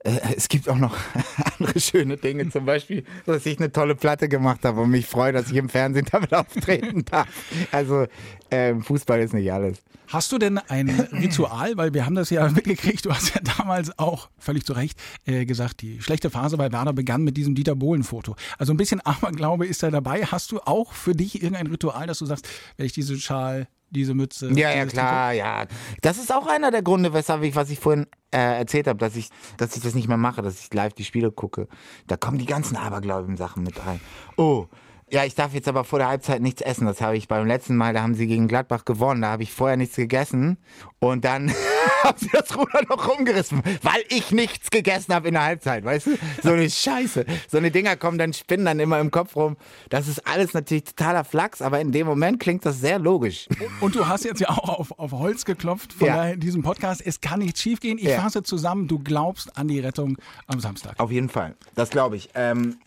es 0.05 0.49
gibt 0.49 0.69
auch 0.69 0.77
noch 0.77 0.97
andere 1.59 1.79
schöne 1.81 2.17
Dinge. 2.17 2.49
Zum 2.51 2.65
Beispiel, 2.65 3.05
dass 3.27 3.45
ich 3.47 3.59
eine 3.59 3.73
tolle 3.73 3.95
Platte 3.95 4.29
gemacht 4.29 4.65
habe 4.65 4.81
und 4.81 4.91
mich 4.91 5.07
freue, 5.07 5.33
dass 5.33 5.51
ich 5.51 5.57
im 5.57 5.69
Fernsehen 5.69 6.07
damit 6.13 6.33
auftreten 6.33 7.05
darf. 7.05 7.29
Also 7.73 8.07
ähm, 8.51 8.83
Fußball 8.83 9.21
ist 9.21 9.35
nicht 9.35 9.53
alles. 9.53 9.79
Hast 10.07 10.33
du 10.33 10.39
denn 10.39 10.57
ein 10.57 10.89
Ritual? 11.13 11.77
Weil 11.77 11.93
wir 11.93 12.07
haben 12.07 12.15
das 12.15 12.31
ja 12.31 12.49
mitgekriegt. 12.55 13.05
Du 13.05 13.13
hast 13.13 13.35
ja 13.35 13.41
damals 13.59 13.99
auch 13.99 14.31
völlig 14.39 14.65
zu 14.65 14.73
Recht 14.73 14.99
äh, 15.27 15.45
gesagt, 15.45 15.83
die 15.83 16.01
schlechte 16.01 16.31
Phase 16.31 16.57
bei 16.57 16.73
Werder 16.73 16.93
begann 16.93 17.25
mit 17.25 17.37
diesem 17.37 17.55
Dieter 17.55 17.75
Bohlen-Foto. 17.75 18.37
Also 18.57 18.73
ein 18.73 18.79
bisschen 18.79 19.01
Aberglaube 19.01 19.67
ist 19.67 19.83
da 19.83 19.91
dabei. 19.91 20.25
Hast 20.25 20.53
du 20.53 20.61
auch 20.61 20.93
für 20.93 21.13
dich 21.13 21.43
irgendein 21.43 21.67
Ritual, 21.67 22.07
dass 22.07 22.21
du 22.21 22.27
sagst, 22.27 22.49
wenn 22.77 22.87
ich 22.87 22.93
diese 22.93 23.19
Schal, 23.19 23.69
diese 23.91 24.15
Mütze. 24.15 24.51
Ja, 24.53 24.71
ja, 24.71 24.87
klar, 24.87 25.33
ja. 25.33 25.67
Das 26.03 26.19
ist 26.19 26.33
auch 26.33 26.47
einer 26.47 26.71
der 26.71 26.83
Gründe, 26.83 27.13
weshalb 27.13 27.43
ich, 27.43 27.55
was 27.55 27.71
ich 27.71 27.79
vorhin 27.79 28.07
äh, 28.31 28.59
erzählt 28.59 28.87
habe, 28.87 28.99
dass 28.99 29.17
ich, 29.17 29.31
dass 29.57 29.77
ich 29.77 29.83
das 29.83 29.95
nicht 29.95 30.09
mehr 30.09 30.17
mache, 30.17 30.43
dass 30.43 30.61
ich 30.61 30.73
live 30.73 30.93
die 30.93 31.05
Spiele 31.05 31.31
gucke. 31.31 31.69
Da 32.07 32.17
kommen 32.17 32.39
die 32.39 32.47
ganzen 32.47 32.77
abergläubigen 32.77 33.37
Sachen 33.37 33.63
mit 33.63 33.85
rein. 33.87 34.01
Oh. 34.37 34.67
Ja, 35.11 35.25
ich 35.25 35.35
darf 35.35 35.55
jetzt 35.55 35.69
aber 35.69 35.85
vor 35.85 35.99
der 35.99 36.09
Halbzeit 36.09 36.43
nichts 36.43 36.61
essen. 36.61 36.87
Das 36.87 37.01
habe 37.01 37.17
ich 37.17 37.29
beim 37.29 37.47
letzten 37.47 37.77
Mal, 37.77 37.95
da 37.95 38.03
haben 38.03 38.15
sie 38.15 38.27
gegen 38.27 38.47
Gladbach 38.47 38.85
gewonnen. 38.85 39.23
Da 39.23 39.29
habe 39.29 39.43
ich 39.43 39.53
vorher 39.53 39.79
nichts 39.79 39.97
gegessen. 39.97 40.59
Und 40.99 41.25
dann 41.25 41.51
haben 42.05 42.19
sie 42.19 42.29
das 42.33 42.57
Ruder 42.57 42.83
noch 42.89 43.09
rumgerissen, 43.09 43.63
weil 43.83 44.03
ich 44.09 44.31
nichts 44.33 44.71
gegessen 44.71 45.15
habe 45.15 45.29
in 45.29 45.35
der 45.35 45.45
Halbzeit. 45.45 45.85
Weißt 45.85 46.07
du? 46.07 46.11
So 46.43 46.51
eine 46.53 46.69
Scheiße. 46.69 47.25
So 47.51 47.59
eine 47.59 47.71
Dinger 47.71 47.97
kommen 47.97 48.19
dann, 48.19 48.33
spinnen 48.33 48.67
dann 48.67 48.81
immer 48.81 48.99
im 49.01 49.11
Kopf 49.11 49.37
rum. 49.37 49.57
Das 49.91 50.09
ist 50.09 50.27
alles 50.27 50.55
natürlich 50.55 50.85
totaler 50.85 51.25
Flachs, 51.25 51.63
aber 51.63 51.81
in 51.81 51.93
dem 51.93 52.07
Moment 52.07 52.41
klingt 52.41 52.65
das 52.67 52.81
sehr 52.81 52.99
logisch. 52.99 53.49
Und 53.81 53.95
du 53.95 54.07
hast 54.07 54.25
jetzt 54.25 54.41
ja 54.41 54.51
auch 54.51 54.69
auf, 54.79 54.99
auf 54.99 55.13
Holz 55.13 55.45
geklopft 55.45 55.93
von 55.93 56.07
Ja. 56.09 56.17
daher 56.17 56.35
in 56.35 56.41
diesem 56.41 56.63
Podcast. 56.63 57.03
Es 57.05 57.21
kann 57.21 57.41
nicht 57.41 57.59
schiefgehen. 57.59 57.99
Ich 57.99 58.05
Ja. 58.05 58.21
fasse 58.21 58.43
zusammen, 58.43 58.89
du 58.89 58.99
glaubst 58.99 59.57
an 59.57 59.69
die 59.69 59.81
Rettung 59.81 60.17
am 60.47 60.61
Samstag. 60.61 60.95
Auf 60.99 61.11
jeden 61.11 61.29
Fall. 61.29 61.55
Das 61.75 61.91
glaube 61.91 62.17
ich. 62.17 62.29
Ähm, 62.35 62.79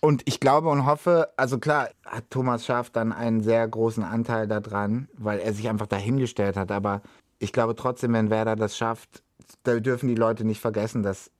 und 0.00 0.22
ich 0.26 0.38
glaube 0.38 0.68
und 0.68 0.84
hoffe, 0.84 1.30
also 1.38 1.58
klar 1.58 1.88
hat 2.04 2.24
Thomas 2.30 2.66
Schaaf 2.66 2.90
dann 2.90 3.12
einen 3.12 3.42
sehr 3.42 3.66
großen 3.66 4.02
Anteil 4.04 4.46
daran, 4.46 5.08
weil 5.16 5.38
er 5.38 5.54
sich 5.54 5.68
einfach 5.70 5.86
dahingestellt 5.86 6.56
hat. 6.56 6.70
Aber 6.70 7.00
ich 7.44 7.52
glaube 7.52 7.76
trotzdem, 7.76 8.14
wenn 8.14 8.30
Werder 8.30 8.56
das 8.56 8.76
schafft, 8.76 9.22
da 9.62 9.78
dürfen 9.78 10.08
die 10.08 10.14
Leute 10.14 10.44
nicht 10.44 10.60
vergessen, 10.60 11.02
dass 11.02 11.30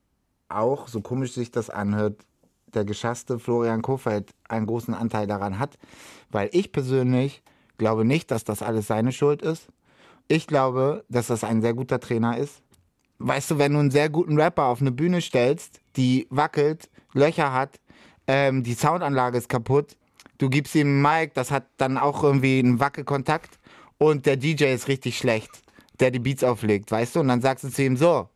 auch, 0.49 0.87
so 0.87 1.01
komisch 1.01 1.33
sich 1.33 1.51
das 1.51 1.71
anhört, 1.71 2.21
der 2.75 2.85
geschasste 2.85 3.39
Florian 3.39 3.81
Kofeld 3.83 4.31
einen 4.49 4.67
großen 4.67 4.93
Anteil 4.93 5.27
daran 5.27 5.59
hat. 5.59 5.79
Weil 6.31 6.51
ich 6.53 6.73
persönlich 6.73 7.43
glaube 7.79 8.05
nicht, 8.05 8.31
dass 8.31 8.45
das 8.45 8.63
alles 8.63 8.87
seine 8.87 9.13
Schuld 9.13 9.41
ist. 9.41 9.69
Ich 10.29 10.47
glaube, 10.47 11.05
dass 11.09 11.29
das 11.29 11.43
ein 11.43 11.63
sehr 11.63 11.73
guter 11.73 12.01
Trainer 12.01 12.37
ist. 12.37 12.63
Weißt 13.19 13.53
du, 13.53 13.59
wenn 13.59 13.73
du 13.73 13.79
einen 13.79 13.91
sehr 13.91 14.11
guten 14.11 14.39
Rapper 14.39 14.65
auf 14.65 14.81
eine 14.81 14.93
Bühne 14.93 15.23
stellst, 15.23 15.81
die 15.97 16.27
wackelt, 16.31 16.91
Löcher 17.15 17.53
hat, 17.53 17.81
ähm, 18.27 18.63
die 18.63 18.75
Soundanlage 18.75 19.39
ist 19.39 19.49
kaputt, 19.49 19.97
du 20.39 20.51
gibst 20.51 20.75
ihm 20.75 21.03
einen 21.05 21.21
Mic, 21.21 21.33
das 21.35 21.51
hat 21.51 21.65
dann 21.79 21.97
auch 21.97 22.23
irgendwie 22.23 22.59
einen 22.59 22.81
Wackelkontakt 22.81 23.59
und 23.99 24.27
der 24.27 24.37
DJ 24.37 24.65
ist 24.75 24.89
richtig 24.89 25.17
schlecht, 25.17 25.64
der 26.01 26.11
die 26.11 26.19
Beats 26.19 26.45
auflegt, 26.45 26.91
weißt 26.91 27.17
du? 27.17 27.21
Und 27.21 27.29
dann 27.29 27.41
sagst 27.41 27.65
du 27.65 27.69
zu 27.69 27.83
ihm 27.83 27.97
so, 27.97 28.29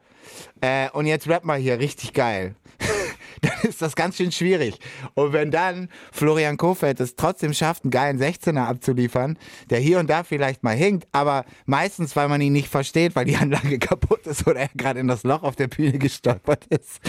äh, 0.61 0.91
und 0.91 1.07
jetzt 1.07 1.29
rap 1.29 1.45
mal 1.45 1.59
hier 1.59 1.79
richtig 1.79 2.13
geil. 2.13 2.55
dann 3.41 3.53
ist 3.63 3.83
das 3.83 3.97
ganz 3.97 4.17
schön 4.17 4.33
schwierig. 4.33 4.79
Und 5.15 5.33
wenn 5.33 5.51
dann 5.51 5.89
Florian 6.13 6.57
Kofeld 6.57 7.01
es 7.01 7.17
trotzdem 7.17 7.53
schafft, 7.53 7.85
einen 7.85 7.91
geilen 7.91 8.21
16er 8.21 8.67
abzuliefern, 8.67 9.39
der 9.71 9.81
hier 9.81 9.99
und 9.99 10.09
da 10.09 10.25
vielleicht 10.25 10.63
mal 10.63 10.77
hinkt, 10.77 11.09
aber 11.13 11.45
meistens, 11.67 12.17
weil 12.17 12.29
man 12.29 12.41
ihn 12.41 12.53
nicht 12.53 12.69
versteht, 12.69 13.17
weil 13.17 13.25
die 13.25 13.37
Anlage 13.37 13.79
kaputt 13.79 14.27
ist 14.27 14.47
oder 14.47 14.61
er 14.61 14.71
gerade 14.77 15.01
in 15.01 15.09
das 15.09 15.25
Loch 15.25 15.43
auf 15.43 15.57
der 15.57 15.69
Bühne 15.69 15.99
gestolpert 15.99 16.67
ist, 16.67 17.01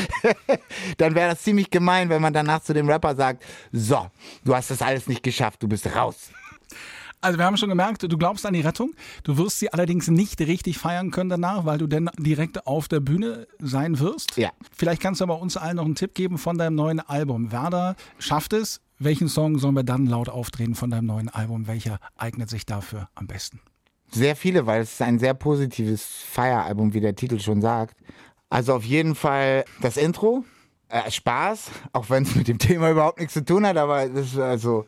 dann 0.97 1.15
wäre 1.15 1.31
das 1.31 1.43
ziemlich 1.43 1.69
gemein, 1.69 2.09
wenn 2.09 2.21
man 2.21 2.33
danach 2.33 2.61
zu 2.61 2.73
dem 2.73 2.89
Rapper 2.89 3.15
sagt, 3.15 3.43
so, 3.71 4.07
du 4.43 4.55
hast 4.55 4.71
das 4.71 4.81
alles 4.81 5.07
nicht 5.07 5.23
geschafft, 5.23 5.63
du 5.63 5.67
bist 5.67 5.93
raus. 5.95 6.29
Also 7.21 7.37
wir 7.37 7.45
haben 7.45 7.57
schon 7.57 7.69
gemerkt, 7.69 8.03
du 8.03 8.17
glaubst 8.17 8.45
an 8.45 8.53
die 8.53 8.61
Rettung. 8.61 8.93
Du 9.23 9.37
wirst 9.37 9.59
sie 9.59 9.73
allerdings 9.73 10.07
nicht 10.07 10.39
richtig 10.39 10.77
feiern 10.77 11.11
können 11.11 11.29
danach, 11.29 11.65
weil 11.65 11.77
du 11.77 11.87
dann 11.87 12.09
direkt 12.17 12.65
auf 12.65 12.87
der 12.87 13.01
Bühne 13.01 13.47
sein 13.59 13.99
wirst. 13.99 14.37
Ja. 14.37 14.51
Vielleicht 14.75 15.01
kannst 15.01 15.19
du 15.19 15.25
aber 15.25 15.41
uns 15.41 15.57
allen 15.57 15.75
noch 15.75 15.85
einen 15.85 15.95
Tipp 15.95 16.15
geben 16.15 16.37
von 16.37 16.57
deinem 16.57 16.75
neuen 16.75 16.99
Album. 16.99 17.51
Werder 17.51 17.95
schafft 18.19 18.53
es. 18.53 18.81
Welchen 18.99 19.27
Song 19.29 19.57
sollen 19.59 19.75
wir 19.75 19.83
dann 19.83 20.05
laut 20.05 20.29
aufdrehen 20.29 20.75
von 20.75 20.89
deinem 20.89 21.05
neuen 21.05 21.29
Album? 21.29 21.67
Welcher 21.67 21.99
eignet 22.17 22.49
sich 22.49 22.65
dafür 22.65 23.09
am 23.15 23.27
besten? 23.27 23.61
Sehr 24.11 24.35
viele, 24.35 24.65
weil 24.65 24.81
es 24.81 24.93
ist 24.93 25.01
ein 25.01 25.19
sehr 25.19 25.33
positives 25.33 26.05
Feieralbum, 26.05 26.93
wie 26.93 26.99
der 26.99 27.15
Titel 27.15 27.39
schon 27.39 27.61
sagt. 27.61 27.95
Also 28.49 28.73
auf 28.73 28.83
jeden 28.83 29.15
Fall 29.15 29.65
das 29.81 29.97
Intro, 29.97 30.43
äh, 30.89 31.09
Spaß, 31.11 31.69
auch 31.93 32.09
wenn 32.09 32.23
es 32.23 32.35
mit 32.35 32.47
dem 32.47 32.57
Thema 32.57 32.91
überhaupt 32.91 33.19
nichts 33.19 33.33
zu 33.33 33.45
tun 33.45 33.65
hat, 33.65 33.77
aber 33.77 34.09
das 34.09 34.27
ist 34.27 34.39
also 34.39 34.85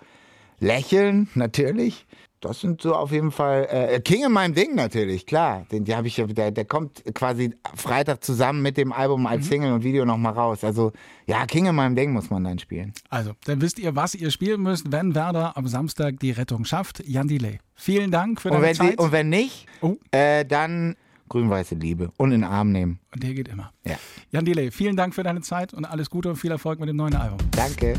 Lächeln 0.59 1.29
natürlich. 1.35 2.05
Das 2.41 2.59
sind 2.59 2.81
so 2.81 2.95
auf 2.95 3.11
jeden 3.11 3.31
Fall 3.31 3.67
äh, 3.69 3.99
King 4.01 4.25
in 4.25 4.31
meinem 4.31 4.55
Ding 4.55 4.73
natürlich, 4.73 5.27
klar. 5.27 5.65
Den, 5.71 5.85
die 5.85 5.95
habe 5.95 6.07
ich 6.07 6.17
ja, 6.17 6.25
der, 6.25 6.49
der 6.49 6.65
kommt 6.65 7.03
quasi 7.13 7.53
Freitag 7.75 8.23
zusammen 8.23 8.63
mit 8.63 8.77
dem 8.77 8.91
Album 8.91 9.27
als 9.27 9.47
Single 9.47 9.71
und 9.73 9.83
Video 9.83 10.05
nochmal 10.05 10.33
raus. 10.33 10.63
Also 10.63 10.91
ja, 11.27 11.45
King 11.45 11.67
in 11.67 11.75
meinem 11.75 11.95
Ding 11.95 12.11
muss 12.13 12.31
man 12.31 12.43
dann 12.43 12.57
spielen. 12.57 12.93
Also, 13.09 13.33
dann 13.45 13.61
wisst 13.61 13.77
ihr, 13.77 13.95
was 13.95 14.15
ihr 14.15 14.31
spielen 14.31 14.61
müsst, 14.63 14.91
wenn 14.91 15.13
Werder 15.13 15.55
am 15.55 15.67
Samstag 15.67 16.19
die 16.19 16.31
Rettung 16.31 16.65
schafft. 16.65 17.03
Jan 17.07 17.27
Delay. 17.27 17.59
Vielen 17.75 18.09
Dank 18.09 18.41
für 18.41 18.49
Und 18.49 18.55
deine 18.55 18.65
wenn, 18.67 18.75
Zeit. 18.75 18.93
die, 18.93 18.97
und 19.03 19.11
wenn 19.11 19.29
nicht, 19.29 19.67
Oh. 19.81 19.97
äh, 20.09 20.43
dann 20.43 20.95
grün-weiße 21.29 21.75
Liebe 21.75 22.11
und 22.17 22.31
in 22.31 22.41
den 22.41 22.49
Arm 22.49 22.71
nehmen. 22.71 22.99
Und 23.13 23.21
der 23.23 23.33
geht 23.35 23.47
immer. 23.49 23.71
Ja. 23.85 23.97
Jan 24.31 24.45
Delay, 24.45 24.71
vielen 24.71 24.95
Dank 24.97 25.13
für 25.13 25.21
deine 25.23 25.41
Zeit 25.41 25.73
und 25.75 25.85
alles 25.85 26.09
Gute 26.09 26.29
und 26.29 26.37
viel 26.37 26.51
Erfolg 26.51 26.79
mit 26.79 26.89
dem 26.89 26.95
neuen 26.97 27.15
Album. 27.15 27.37
Danke. 27.51 27.93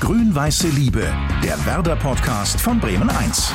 Grün-weiße 0.00 0.68
Liebe, 0.68 1.12
der 1.42 1.66
Werder-Podcast 1.66 2.60
von 2.60 2.78
Bremen 2.78 3.10
1. 3.10 3.52